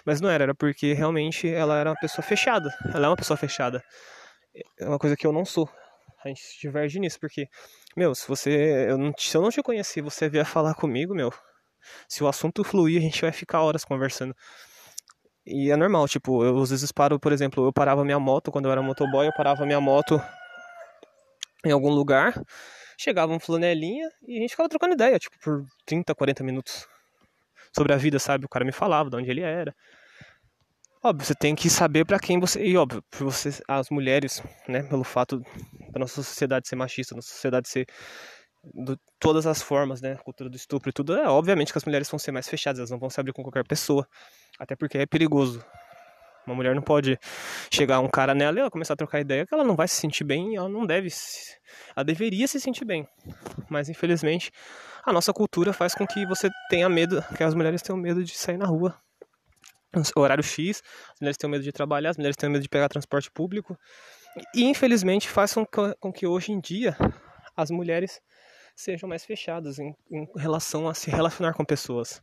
Mas 0.07 0.21
não 0.21 0.31
era, 0.31 0.45
era 0.45 0.55
porque 0.55 0.95
realmente 0.95 1.49
ela 1.49 1.79
era 1.79 1.91
uma 1.91 2.01
pessoa 2.01 2.25
fechada. 2.25 2.75
Ela 2.95 3.07
é 3.07 3.09
uma 3.11 3.17
pessoa 3.17 3.37
fechada. 3.37 3.83
É 4.79 4.89
uma 4.89 4.99
coisa 4.99 5.17
que 5.17 5.27
eu 5.27 5.33
não 5.33 5.45
sou. 5.45 5.69
A 6.25 6.29
gente 6.29 6.43
diverge 6.61 6.99
nisso, 6.99 7.19
porque 7.19 7.49
meu, 7.97 8.15
se 8.15 8.29
você. 8.29 8.87
Eu 8.89 8.99
não, 8.99 9.13
se 9.17 9.37
eu 9.37 9.43
não 9.43 9.51
te 9.51 9.63
conhecer 9.63 10.03
você 10.03 10.29
vier 10.29 10.45
falar 10.45 10.75
comigo, 10.75 11.15
meu. 11.15 11.33
Se 12.09 12.23
o 12.23 12.29
assunto 12.29 12.63
fluir, 12.63 12.99
a 12.99 13.01
gente 13.01 13.23
vai 13.23 13.33
ficar 13.33 13.63
horas 13.63 13.85
conversando. 13.85 14.35
E 15.47 15.71
é 15.71 15.77
normal, 15.77 16.07
tipo, 16.07 16.45
eu 16.45 16.61
às 16.61 16.71
vezes 16.71 16.93
paro, 16.93 17.19
por 17.19 17.33
exemplo, 17.33 17.65
eu 17.67 17.73
parava 17.73 18.05
minha 18.05 18.21
moto 18.21 18.53
quando 18.53 18.67
eu 18.67 18.73
era 18.73 18.83
motoboy, 18.83 19.27
eu 19.27 19.33
parava 19.33 19.65
minha 19.65 19.81
moto 19.81 20.21
em 21.65 21.73
algum 21.73 21.91
lugar, 21.91 22.35
chegava 22.99 23.33
um 23.33 23.41
flanelinha 23.41 24.09
e 24.27 24.39
a 24.39 24.41
gente 24.41 24.51
ficava 24.51 24.69
trocando 24.69 24.95
ideia, 24.95 25.19
tipo, 25.19 25.37
por 25.41 25.65
30, 25.87 26.15
40 26.15 26.45
minutos. 26.45 26.87
Sobre 27.75 27.93
a 27.93 27.97
vida, 27.97 28.19
sabe? 28.19 28.45
O 28.45 28.49
cara 28.49 28.65
me 28.65 28.73
falava 28.73 29.09
de 29.09 29.17
onde 29.17 29.31
ele 29.31 29.43
era. 29.43 29.75
Óbvio, 31.03 31.27
você 31.27 31.35
tem 31.35 31.55
que 31.55 31.71
saber 31.71 32.05
para 32.05 32.19
quem 32.19 32.39
você. 32.39 32.63
E 32.63 32.77
óbvio, 32.77 33.03
você, 33.19 33.51
as 33.67 33.89
mulheres, 33.89 34.43
né, 34.69 34.83
pelo 34.83 35.03
fato 35.03 35.41
da 35.93 35.99
nossa 35.99 36.23
sociedade 36.23 36.69
ser 36.69 36.77
machista, 36.77 37.15
nossa 37.15 37.29
sociedade 37.29 37.71
ser 37.71 37.87
de 38.75 38.95
todas 39.19 39.47
as 39.47 39.63
formas, 39.63 40.03
né, 40.03 40.17
cultura 40.17 40.51
do 40.51 40.57
estupro 40.57 40.91
e 40.91 40.93
tudo, 40.93 41.17
é 41.17 41.27
obviamente 41.27 41.73
que 41.73 41.79
as 41.79 41.87
mulheres 41.87 42.11
vão 42.11 42.19
ser 42.19 42.33
mais 42.33 42.47
fechadas, 42.47 42.79
elas 42.79 42.91
não 42.91 42.99
vão 42.99 43.09
se 43.09 43.19
abrir 43.19 43.33
com 43.33 43.43
qualquer 43.43 43.67
pessoa, 43.67 44.07
até 44.59 44.77
porque 44.77 44.99
é 44.99 45.07
perigoso. 45.07 45.65
Uma 46.47 46.55
mulher 46.55 46.75
não 46.75 46.83
pode 46.83 47.19
chegar 47.73 48.01
um 48.01 48.09
cara 48.09 48.35
nela 48.35 48.59
e 48.59 48.61
ela 48.61 48.71
começar 48.71 48.93
a 48.93 48.97
trocar 48.97 49.21
ideia 49.21 49.47
que 49.47 49.55
ela 49.55 49.65
não 49.65 49.77
vai 49.77 49.89
se 49.89 49.95
sentir 49.95 50.25
bem, 50.25 50.57
ela 50.57 50.69
não 50.69 50.85
deve, 50.85 51.09
se... 51.09 51.57
ela 51.97 52.05
deveria 52.05 52.47
se 52.47 52.61
sentir 52.61 52.85
bem. 52.85 53.09
Mas 53.71 53.89
infelizmente 53.89 54.51
a 55.03 55.15
nossa 55.15 55.33
cultura 55.33 55.73
faz 55.73 55.95
com 55.95 56.07
que 56.07 56.27
você 56.27 56.51
tenha 56.69 56.91
medo, 56.91 57.25
que 57.37 57.43
as 57.43 57.55
mulheres 57.55 57.81
tenham 57.81 57.99
medo 57.99 58.23
de 58.23 58.37
sair 58.37 58.59
na 58.59 58.67
rua 58.67 58.95
horário 60.17 60.43
X, 60.43 60.83
as 61.13 61.21
mulheres 61.21 61.37
têm 61.37 61.51
medo 61.51 61.65
de 61.65 61.73
trabalhar, 61.73 62.11
as 62.11 62.17
mulheres 62.17 62.37
têm 62.37 62.49
medo 62.49 62.63
de 62.63 62.69
pegar 62.69 62.89
transporte 62.89 63.31
público. 63.31 63.79
E 64.55 64.65
infelizmente 64.65 65.29
faz 65.29 65.55
com 66.01 66.13
que 66.13 66.27
hoje 66.27 66.53
em 66.53 66.61
dia 66.61 66.97
as 67.57 67.71
mulheres 67.71 68.21
sejam 68.77 69.09
mais 69.09 69.25
fechadas 69.25 69.79
em, 69.79 69.95
em 70.11 70.27
relação 70.37 70.89
a 70.89 70.95
se 70.95 71.11
relacionar 71.11 71.55
com 71.55 71.65
pessoas. 71.65 72.23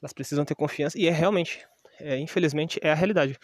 Elas 0.00 0.12
precisam 0.12 0.44
ter 0.44 0.54
confiança 0.54 0.98
e 0.98 1.06
é 1.06 1.10
realmente, 1.10 1.66
é, 2.00 2.18
infelizmente, 2.18 2.78
é 2.82 2.90
a 2.90 2.94
realidade. 2.94 3.38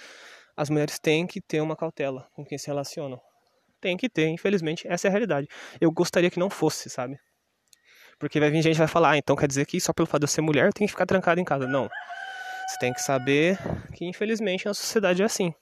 As 0.56 0.68
mulheres 0.68 0.98
têm 0.98 1.26
que 1.26 1.40
ter 1.40 1.60
uma 1.60 1.74
cautela 1.74 2.28
com 2.34 2.44
quem 2.44 2.58
se 2.58 2.66
relacionam. 2.66 3.20
Tem 3.80 3.96
que 3.96 4.08
ter, 4.08 4.28
infelizmente, 4.28 4.86
essa 4.86 5.06
é 5.06 5.08
a 5.08 5.10
realidade. 5.10 5.48
Eu 5.80 5.90
gostaria 5.90 6.30
que 6.30 6.38
não 6.38 6.50
fosse, 6.50 6.88
sabe? 6.88 7.18
Porque 8.18 8.38
vai 8.38 8.50
vir 8.50 8.62
gente 8.62 8.74
que 8.74 8.78
vai 8.78 8.86
falar, 8.86 9.12
ah, 9.12 9.18
então 9.18 9.34
quer 9.34 9.48
dizer 9.48 9.66
que 9.66 9.80
só 9.80 9.92
pelo 9.92 10.06
fato 10.06 10.20
de 10.20 10.24
eu 10.24 10.28
ser 10.28 10.42
mulher 10.42 10.72
tem 10.72 10.86
que 10.86 10.92
ficar 10.92 11.06
trancada 11.06 11.40
em 11.40 11.44
casa. 11.44 11.66
Não. 11.66 11.88
Você 12.72 12.78
tem 12.78 12.92
que 12.94 13.02
saber 13.02 13.58
que 13.92 14.06
infelizmente 14.06 14.66
a 14.66 14.72
sociedade 14.72 15.20
é 15.20 15.26
assim. 15.26 15.52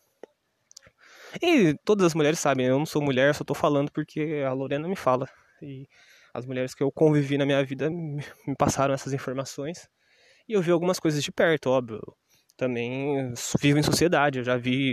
E 1.43 1.75
todas 1.85 2.07
as 2.07 2.15
mulheres 2.15 2.39
sabem, 2.39 2.67
eu 2.67 2.79
não 2.79 2.87
sou 2.87 3.03
mulher, 3.03 3.35
só 3.35 3.43
tô 3.43 3.53
falando 3.53 3.91
porque 3.91 4.45
a 4.47 4.53
Lorena 4.53 4.87
me 4.87 4.95
fala. 4.95 5.29
E 5.61 5.89
as 6.33 6.47
mulheres 6.47 6.73
que 6.73 6.85
eu 6.85 6.93
convivi 6.93 7.37
na 7.37 7.45
minha 7.45 7.65
vida 7.65 7.91
me 7.91 8.23
passaram 8.57 8.95
essas 8.95 9.13
informações. 9.13 9.89
E 10.49 10.53
eu 10.53 10.63
vi 10.63 10.71
algumas 10.71 11.01
coisas 11.01 11.23
de 11.23 11.33
perto, 11.33 11.71
óbvio. 11.71 12.01
Também 12.57 13.33
vivo 13.61 13.81
em 13.81 13.83
sociedade, 13.83 14.39
eu 14.39 14.45
já 14.45 14.57
vi 14.57 14.93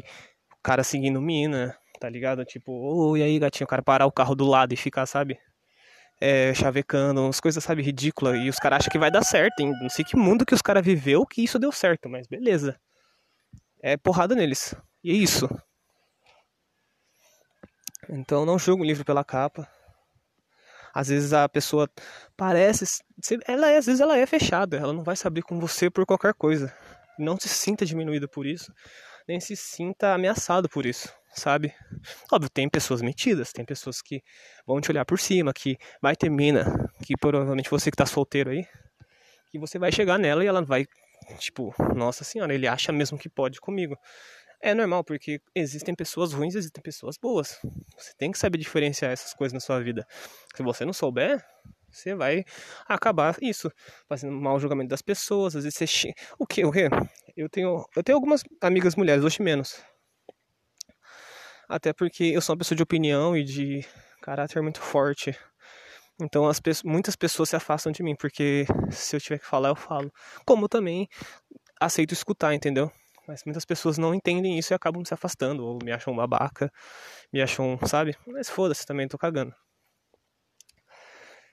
o 0.51 0.61
cara 0.63 0.83
seguindo 0.83 1.21
mina, 1.21 1.77
tá 1.99 2.09
ligado? 2.09 2.43
Tipo, 2.45 2.71
oi 2.71 3.21
aí 3.21 3.37
gatinho, 3.37 3.65
o 3.65 3.69
cara 3.69 3.83
parar 3.83 4.07
o 4.07 4.11
carro 4.11 4.33
do 4.33 4.47
lado 4.47 4.73
e 4.73 4.77
ficar, 4.77 5.05
sabe? 5.05 5.37
É, 6.19 6.53
chavecando, 6.53 7.21
umas 7.21 7.39
coisas, 7.39 7.63
sabe, 7.63 7.81
ridículas. 7.81 8.37
E 8.39 8.49
os 8.49 8.57
caras 8.57 8.79
acham 8.79 8.91
que 8.91 8.99
vai 8.99 9.11
dar 9.11 9.23
certo, 9.23 9.59
hein? 9.59 9.71
Não 9.81 9.89
sei 9.89 10.03
que 10.03 10.15
mundo 10.15 10.45
que 10.45 10.53
os 10.53 10.61
caras 10.61 10.83
viveu 10.83 11.25
que 11.25 11.43
isso 11.43 11.59
deu 11.59 11.71
certo, 11.71 12.09
mas 12.09 12.27
beleza. 12.27 12.79
É 13.81 13.95
porrada 13.95 14.35
neles. 14.35 14.75
E 15.03 15.11
é 15.11 15.13
isso. 15.13 15.47
Então 18.09 18.45
não 18.45 18.57
julgo 18.57 18.83
o 18.83 18.85
livro 18.85 19.05
pela 19.05 19.23
capa. 19.23 19.67
Às 20.93 21.09
vezes 21.09 21.33
a 21.33 21.47
pessoa 21.47 21.89
parece. 22.35 23.03
Ela 23.45 23.69
é, 23.69 23.77
às 23.77 23.85
vezes 23.85 24.01
ela 24.01 24.17
é 24.17 24.25
fechada, 24.25 24.77
ela 24.77 24.93
não 24.93 25.03
vai 25.03 25.15
se 25.15 25.27
abrir 25.27 25.43
com 25.43 25.59
você 25.59 25.89
por 25.89 26.05
qualquer 26.05 26.33
coisa. 26.33 26.73
Não 27.19 27.37
se 27.37 27.47
sinta 27.49 27.85
diminuído 27.85 28.27
por 28.27 28.45
isso, 28.45 28.73
nem 29.27 29.39
se 29.39 29.55
sinta 29.55 30.13
ameaçado 30.13 30.69
por 30.69 30.85
isso 30.85 31.13
sabe? 31.37 31.73
Óbvio, 32.31 32.49
tem 32.49 32.67
pessoas 32.69 33.01
metidas, 33.01 33.53
tem 33.53 33.63
pessoas 33.63 34.01
que 34.01 34.21
vão 34.65 34.81
te 34.81 34.91
olhar 34.91 35.05
por 35.05 35.19
cima, 35.19 35.53
que 35.53 35.77
vai 36.01 36.15
ter 36.15 36.29
mina, 36.29 36.89
que 37.03 37.15
provavelmente 37.15 37.69
você 37.69 37.91
que 37.91 37.97
tá 37.97 38.05
solteiro 38.05 38.49
aí, 38.49 38.65
que 39.51 39.59
você 39.59 39.77
vai 39.79 39.91
chegar 39.91 40.17
nela 40.17 40.43
e 40.43 40.47
ela 40.47 40.61
vai, 40.61 40.85
tipo, 41.37 41.73
nossa 41.95 42.23
senhora, 42.23 42.53
ele 42.53 42.67
acha 42.67 42.91
mesmo 42.91 43.17
que 43.17 43.29
pode 43.29 43.61
comigo. 43.61 43.97
É 44.59 44.73
normal, 44.73 45.03
porque 45.03 45.39
existem 45.53 45.93
pessoas 45.93 46.33
ruins 46.33 46.55
e 46.55 46.57
existem 46.57 46.81
pessoas 46.81 47.15
boas. 47.17 47.59
Você 47.95 48.13
tem 48.17 48.31
que 48.31 48.39
saber 48.39 48.57
diferenciar 48.57 49.11
essas 49.11 49.33
coisas 49.33 49.53
na 49.53 49.59
sua 49.59 49.79
vida. 49.79 50.05
Se 50.55 50.63
você 50.63 50.83
não 50.83 50.93
souber, 50.93 51.45
você 51.91 52.15
vai 52.15 52.43
acabar 52.87 53.37
isso, 53.39 53.71
fazendo 54.09 54.33
mau 54.33 54.59
julgamento 54.59 54.89
das 54.89 55.03
pessoas, 55.03 55.55
às 55.55 55.63
vezes 55.63 55.77
você... 55.77 56.13
O 56.39 56.47
que? 56.47 56.65
O 56.65 56.71
que? 56.71 56.89
Eu 57.37 57.47
tenho, 57.47 57.85
eu 57.95 58.03
tenho 58.03 58.17
algumas 58.17 58.43
amigas 58.59 58.95
mulheres, 58.95 59.23
hoje 59.23 59.43
menos. 59.43 59.79
Até 61.69 61.93
porque 61.93 62.23
eu 62.23 62.41
sou 62.41 62.53
uma 62.55 62.57
pessoa 62.57 62.75
de 62.75 62.81
opinião 62.81 63.37
e 63.37 63.43
de 63.43 63.85
caráter 64.23 64.59
muito 64.63 64.81
forte. 64.81 65.37
Então 66.19 66.47
as 66.47 66.59
muitas 66.83 67.15
pessoas 67.15 67.49
se 67.49 67.55
afastam 67.55 67.91
de 67.91 68.01
mim, 68.01 68.15
porque 68.15 68.65
se 68.89 69.15
eu 69.15 69.21
tiver 69.21 69.37
que 69.37 69.45
falar, 69.45 69.69
eu 69.69 69.75
falo. 69.75 70.11
Como 70.47 70.67
também 70.67 71.07
aceito 71.79 72.11
escutar, 72.11 72.55
entendeu? 72.55 72.91
Mas 73.27 73.43
muitas 73.45 73.65
pessoas 73.65 73.99
não 73.99 74.15
entendem 74.15 74.57
isso 74.57 74.73
e 74.73 74.75
acabam 74.75 75.05
se 75.05 75.13
afastando, 75.13 75.63
ou 75.63 75.77
me 75.83 75.91
acham 75.91 76.15
babaca, 76.15 76.71
me 77.31 77.39
acham, 77.39 77.77
sabe? 77.85 78.17
Mas 78.25 78.49
foda-se 78.49 78.83
também, 78.83 79.07
tô 79.07 79.17
cagando. 79.17 79.53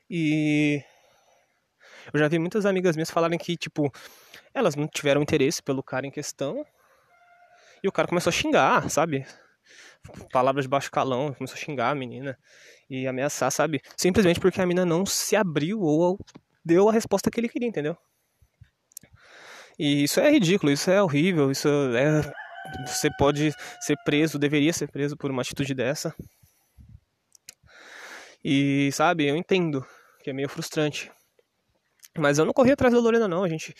E 0.08 0.82
eu 2.12 2.20
já 2.20 2.28
vi 2.28 2.38
muitas 2.38 2.66
amigas 2.66 2.96
minhas 2.96 3.10
falarem 3.10 3.38
que, 3.38 3.56
tipo, 3.56 3.90
elas 4.52 4.76
não 4.76 4.86
tiveram 4.86 5.22
interesse 5.22 5.62
pelo 5.62 5.82
cara 5.82 6.06
em 6.06 6.10
questão. 6.10 6.64
E 7.82 7.88
o 7.88 7.92
cara 7.92 8.08
começou 8.08 8.30
a 8.30 8.32
xingar, 8.32 8.88
sabe? 8.90 9.26
Palavras 10.32 10.64
de 10.64 10.68
baixo 10.68 10.90
calão, 10.90 11.32
começou 11.34 11.56
a 11.56 11.60
xingar 11.60 11.90
a 11.90 11.94
menina 11.94 12.38
e 12.88 13.06
ameaçar, 13.06 13.50
sabe? 13.50 13.80
Simplesmente 13.96 14.40
porque 14.40 14.60
a 14.60 14.66
menina 14.66 14.84
não 14.84 15.04
se 15.04 15.34
abriu 15.36 15.80
ou 15.80 16.18
deu 16.64 16.88
a 16.88 16.92
resposta 16.92 17.30
que 17.30 17.40
ele 17.40 17.48
queria, 17.48 17.68
entendeu? 17.68 17.96
E 19.78 20.04
isso 20.04 20.20
é 20.20 20.30
ridículo, 20.30 20.72
isso 20.72 20.90
é 20.90 21.02
horrível, 21.02 21.50
isso 21.50 21.68
é. 21.68 22.32
Você 22.86 23.10
pode 23.18 23.52
ser 23.80 23.96
preso, 24.04 24.38
deveria 24.38 24.72
ser 24.72 24.90
preso 24.90 25.16
por 25.16 25.30
uma 25.30 25.42
atitude 25.42 25.74
dessa. 25.74 26.14
E, 28.42 28.90
sabe, 28.92 29.26
eu 29.26 29.36
entendo 29.36 29.84
que 30.22 30.30
é 30.30 30.32
meio 30.32 30.48
frustrante. 30.48 31.10
Mas 32.18 32.38
eu 32.38 32.44
não 32.44 32.52
corri 32.52 32.72
atrás 32.72 32.94
da 32.94 33.00
Lorena, 33.00 33.26
não. 33.26 33.42
A 33.42 33.48
gente 33.48 33.74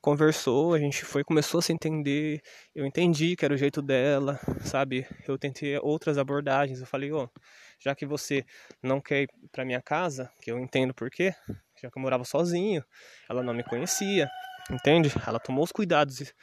conversou, 0.00 0.74
a 0.74 0.78
gente 0.80 1.04
foi, 1.04 1.22
começou 1.22 1.60
a 1.60 1.62
se 1.62 1.72
entender. 1.72 2.42
Eu 2.74 2.84
entendi 2.84 3.36
que 3.36 3.44
era 3.44 3.54
o 3.54 3.56
jeito 3.56 3.80
dela, 3.80 4.38
sabe? 4.60 5.06
Eu 5.28 5.38
tentei 5.38 5.78
outras 5.78 6.18
abordagens. 6.18 6.80
Eu 6.80 6.86
falei, 6.86 7.12
ó, 7.12 7.24
oh, 7.24 7.40
já 7.78 7.94
que 7.94 8.04
você 8.04 8.44
não 8.82 9.00
quer 9.00 9.22
ir 9.22 9.28
pra 9.52 9.64
minha 9.64 9.80
casa, 9.80 10.30
que 10.42 10.50
eu 10.50 10.58
entendo 10.58 10.92
por 10.92 11.08
quê, 11.08 11.32
já 11.80 11.88
que 11.90 11.96
eu 11.96 12.02
morava 12.02 12.24
sozinho, 12.24 12.84
ela 13.30 13.42
não 13.44 13.54
me 13.54 13.62
conhecia, 13.62 14.28
entende? 14.70 15.10
Ela 15.26 15.38
tomou 15.38 15.62
os 15.62 15.72
cuidados, 15.72 16.34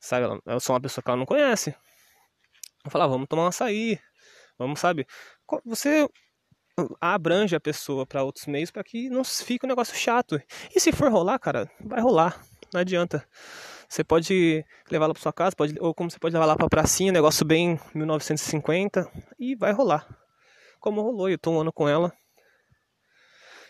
sabe? 0.00 0.26
Eu 0.44 0.58
sou 0.58 0.74
uma 0.74 0.80
pessoa 0.80 1.02
que 1.02 1.08
ela 1.08 1.18
não 1.18 1.26
conhece. 1.26 1.74
Eu 2.84 2.90
falava, 2.90 3.12
vamos 3.12 3.28
tomar 3.28 3.44
um 3.44 3.46
açaí, 3.46 3.98
vamos, 4.58 4.80
sabe? 4.80 5.06
Você 5.64 6.08
abrange 7.00 7.54
a 7.54 7.60
pessoa 7.60 8.06
para 8.06 8.22
outros 8.22 8.46
meios 8.46 8.70
para 8.70 8.82
que 8.82 9.08
não 9.08 9.24
fique 9.24 9.64
um 9.64 9.68
negócio 9.68 9.96
chato. 9.96 10.40
E 10.74 10.80
se 10.80 10.92
for 10.92 11.10
rolar, 11.10 11.38
cara, 11.38 11.70
vai 11.80 12.00
rolar. 12.00 12.40
Não 12.72 12.80
adianta. 12.80 13.26
Você 13.88 14.02
pode 14.02 14.64
levar 14.90 15.04
ela 15.04 15.14
para 15.14 15.22
sua 15.22 15.32
casa, 15.32 15.54
pode, 15.54 15.74
ou 15.78 15.94
como 15.94 16.10
você 16.10 16.18
pode 16.18 16.32
levar 16.32 16.46
lá 16.46 16.56
para 16.56 16.68
pracinha, 16.68 17.12
negócio 17.12 17.44
bem 17.44 17.78
1950 17.94 19.08
e 19.38 19.54
vai 19.54 19.72
rolar. 19.72 20.06
Como 20.80 21.02
rolou, 21.02 21.28
eu 21.28 21.38
tô 21.38 21.52
um 21.52 21.60
ano 21.60 21.72
com 21.72 21.88
ela. 21.88 22.12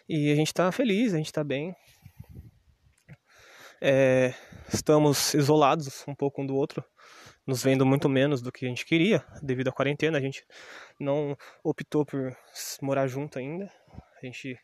E 0.08 0.30
a 0.30 0.34
gente 0.34 0.52
tá 0.52 0.70
feliz, 0.72 1.12
a 1.12 1.18
gente 1.18 1.32
tá 1.32 1.44
bem. 1.44 1.74
É, 3.80 4.32
estamos 4.72 5.34
isolados 5.34 6.04
um 6.08 6.14
pouco 6.14 6.40
um 6.40 6.46
do 6.46 6.54
outro 6.54 6.82
nos 7.46 7.62
vendo 7.62 7.84
muito 7.84 8.08
menos 8.08 8.40
do 8.40 8.50
que 8.50 8.64
a 8.64 8.68
gente 8.68 8.86
queria 8.86 9.24
devido 9.42 9.68
à 9.68 9.72
quarentena. 9.72 10.18
A 10.18 10.20
gente 10.20 10.44
não 10.98 11.36
optou 11.62 12.04
por 12.04 12.36
morar 12.80 13.06
junto 13.06 13.38
ainda. 13.38 13.70
A 14.20 14.26
gente 14.26 14.58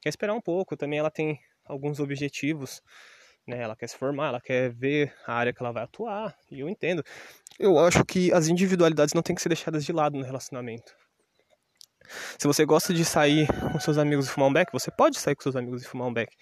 quer 0.00 0.08
esperar 0.08 0.34
um 0.34 0.40
pouco. 0.40 0.76
Também 0.76 0.98
ela 0.98 1.10
tem 1.10 1.38
alguns 1.64 2.00
objetivos. 2.00 2.82
Né? 3.46 3.60
Ela 3.60 3.74
quer 3.74 3.88
se 3.88 3.96
formar, 3.96 4.28
ela 4.28 4.40
quer 4.40 4.72
ver 4.72 5.12
a 5.26 5.34
área 5.34 5.52
que 5.52 5.62
ela 5.62 5.72
vai 5.72 5.82
atuar. 5.82 6.36
E 6.50 6.60
eu 6.60 6.68
entendo. 6.68 7.04
Eu 7.58 7.78
acho 7.78 8.04
que 8.04 8.32
as 8.32 8.48
individualidades 8.48 9.14
não 9.14 9.22
têm 9.22 9.34
que 9.34 9.42
ser 9.42 9.48
deixadas 9.48 9.84
de 9.84 9.92
lado 9.92 10.16
no 10.16 10.24
relacionamento. 10.24 10.94
Se 12.38 12.46
você 12.46 12.64
gosta 12.64 12.92
de 12.92 13.04
sair 13.04 13.46
com 13.72 13.80
seus 13.80 13.98
amigos 13.98 14.26
e 14.26 14.30
fumar 14.30 14.48
um 14.48 14.52
beck, 14.52 14.72
você 14.72 14.90
pode 14.90 15.18
sair 15.18 15.34
com 15.34 15.42
seus 15.42 15.56
amigos 15.56 15.82
e 15.82 15.86
fumar 15.86 16.08
um 16.08 16.12
beck. 16.12 16.32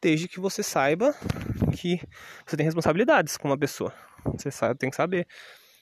Desde 0.00 0.28
que 0.28 0.38
você 0.38 0.62
saiba 0.62 1.14
que 1.76 2.00
você 2.46 2.56
tem 2.56 2.64
responsabilidades 2.64 3.36
com 3.36 3.48
uma 3.48 3.58
pessoa. 3.58 3.92
Você 4.24 4.50
sabe, 4.50 4.78
tem 4.78 4.90
que 4.90 4.96
saber 4.96 5.26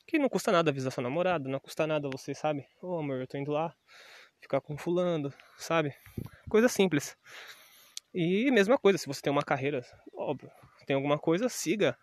que 0.07 0.19
não 0.19 0.29
custa 0.29 0.53
nada 0.53 0.71
avisar 0.71 0.93
sua 0.93 1.03
namorada, 1.03 1.49
não 1.49 1.59
custa 1.59 1.87
nada 1.87 2.09
você, 2.11 2.35
sabe? 2.35 2.67
Ô 2.81 2.95
oh, 2.95 2.99
amor, 2.99 3.21
eu 3.21 3.27
tô 3.27 3.37
indo 3.37 3.51
lá 3.51 3.75
ficar 4.41 4.61
com 4.61 4.79
fulano, 4.79 5.33
sabe? 5.57 5.95
Coisa 6.49 6.69
simples. 6.69 7.17
E 8.15 8.51
mesma 8.51 8.79
coisa, 8.79 8.99
se 8.99 9.07
você 9.07 9.21
tem 9.21 9.31
uma 9.31 9.43
carreira, 9.43 9.85
óbvio, 10.15 10.51
tem 10.87 10.95
alguma 10.95 11.19
coisa, 11.19 11.49
siga. 11.49 11.99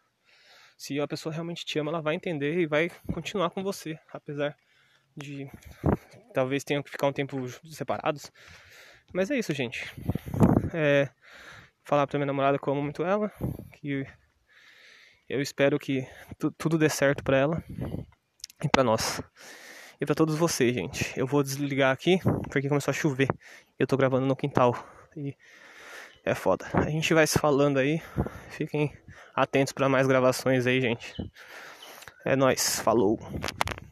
Se 0.77 0.99
a 0.99 1.07
pessoa 1.07 1.33
realmente 1.33 1.65
te 1.65 1.79
ama, 1.79 1.91
ela 1.91 2.01
vai 2.01 2.15
entender 2.15 2.59
e 2.59 2.65
vai 2.65 2.89
continuar 3.13 3.49
com 3.51 3.63
você, 3.63 3.97
apesar 4.11 4.55
de 5.15 5.49
talvez 6.33 6.63
tenham 6.63 6.83
que 6.83 6.89
ficar 6.89 7.07
um 7.07 7.13
tempo 7.13 7.37
separados. 7.71 8.31
Mas 9.13 9.31
é 9.31 9.37
isso, 9.37 9.53
gente. 9.53 9.89
É, 10.73 11.07
falar 11.83 12.07
pra 12.07 12.17
minha 12.17 12.27
namorada 12.27 12.57
que 12.57 12.67
eu 12.67 12.73
amo 12.73 12.81
muito 12.81 13.03
ela, 13.03 13.31
que 13.73 14.05
eu 15.29 15.41
espero 15.41 15.79
que 15.79 16.07
tudo 16.57 16.77
dê 16.77 16.89
certo 16.89 17.23
para 17.23 17.37
ela 17.37 17.63
e 18.63 18.69
para 18.69 18.83
nós. 18.83 19.21
E 19.99 20.05
para 20.05 20.15
todos 20.15 20.35
vocês, 20.35 20.73
gente. 20.73 21.17
Eu 21.17 21.25
vou 21.25 21.43
desligar 21.43 21.91
aqui 21.91 22.19
porque 22.49 22.67
começou 22.67 22.91
a 22.91 22.95
chover. 22.95 23.27
Eu 23.79 23.87
tô 23.87 23.95
gravando 23.95 24.25
no 24.25 24.35
quintal 24.35 24.75
e 25.15 25.35
é 26.25 26.33
foda. 26.35 26.65
A 26.73 26.89
gente 26.89 27.13
vai 27.13 27.25
se 27.27 27.39
falando 27.39 27.77
aí. 27.77 28.01
Fiquem 28.49 28.91
atentos 29.35 29.73
para 29.73 29.89
mais 29.89 30.07
gravações 30.07 30.65
aí, 30.67 30.81
gente. 30.81 31.13
É 32.25 32.35
nós. 32.35 32.79
Falou. 32.79 33.19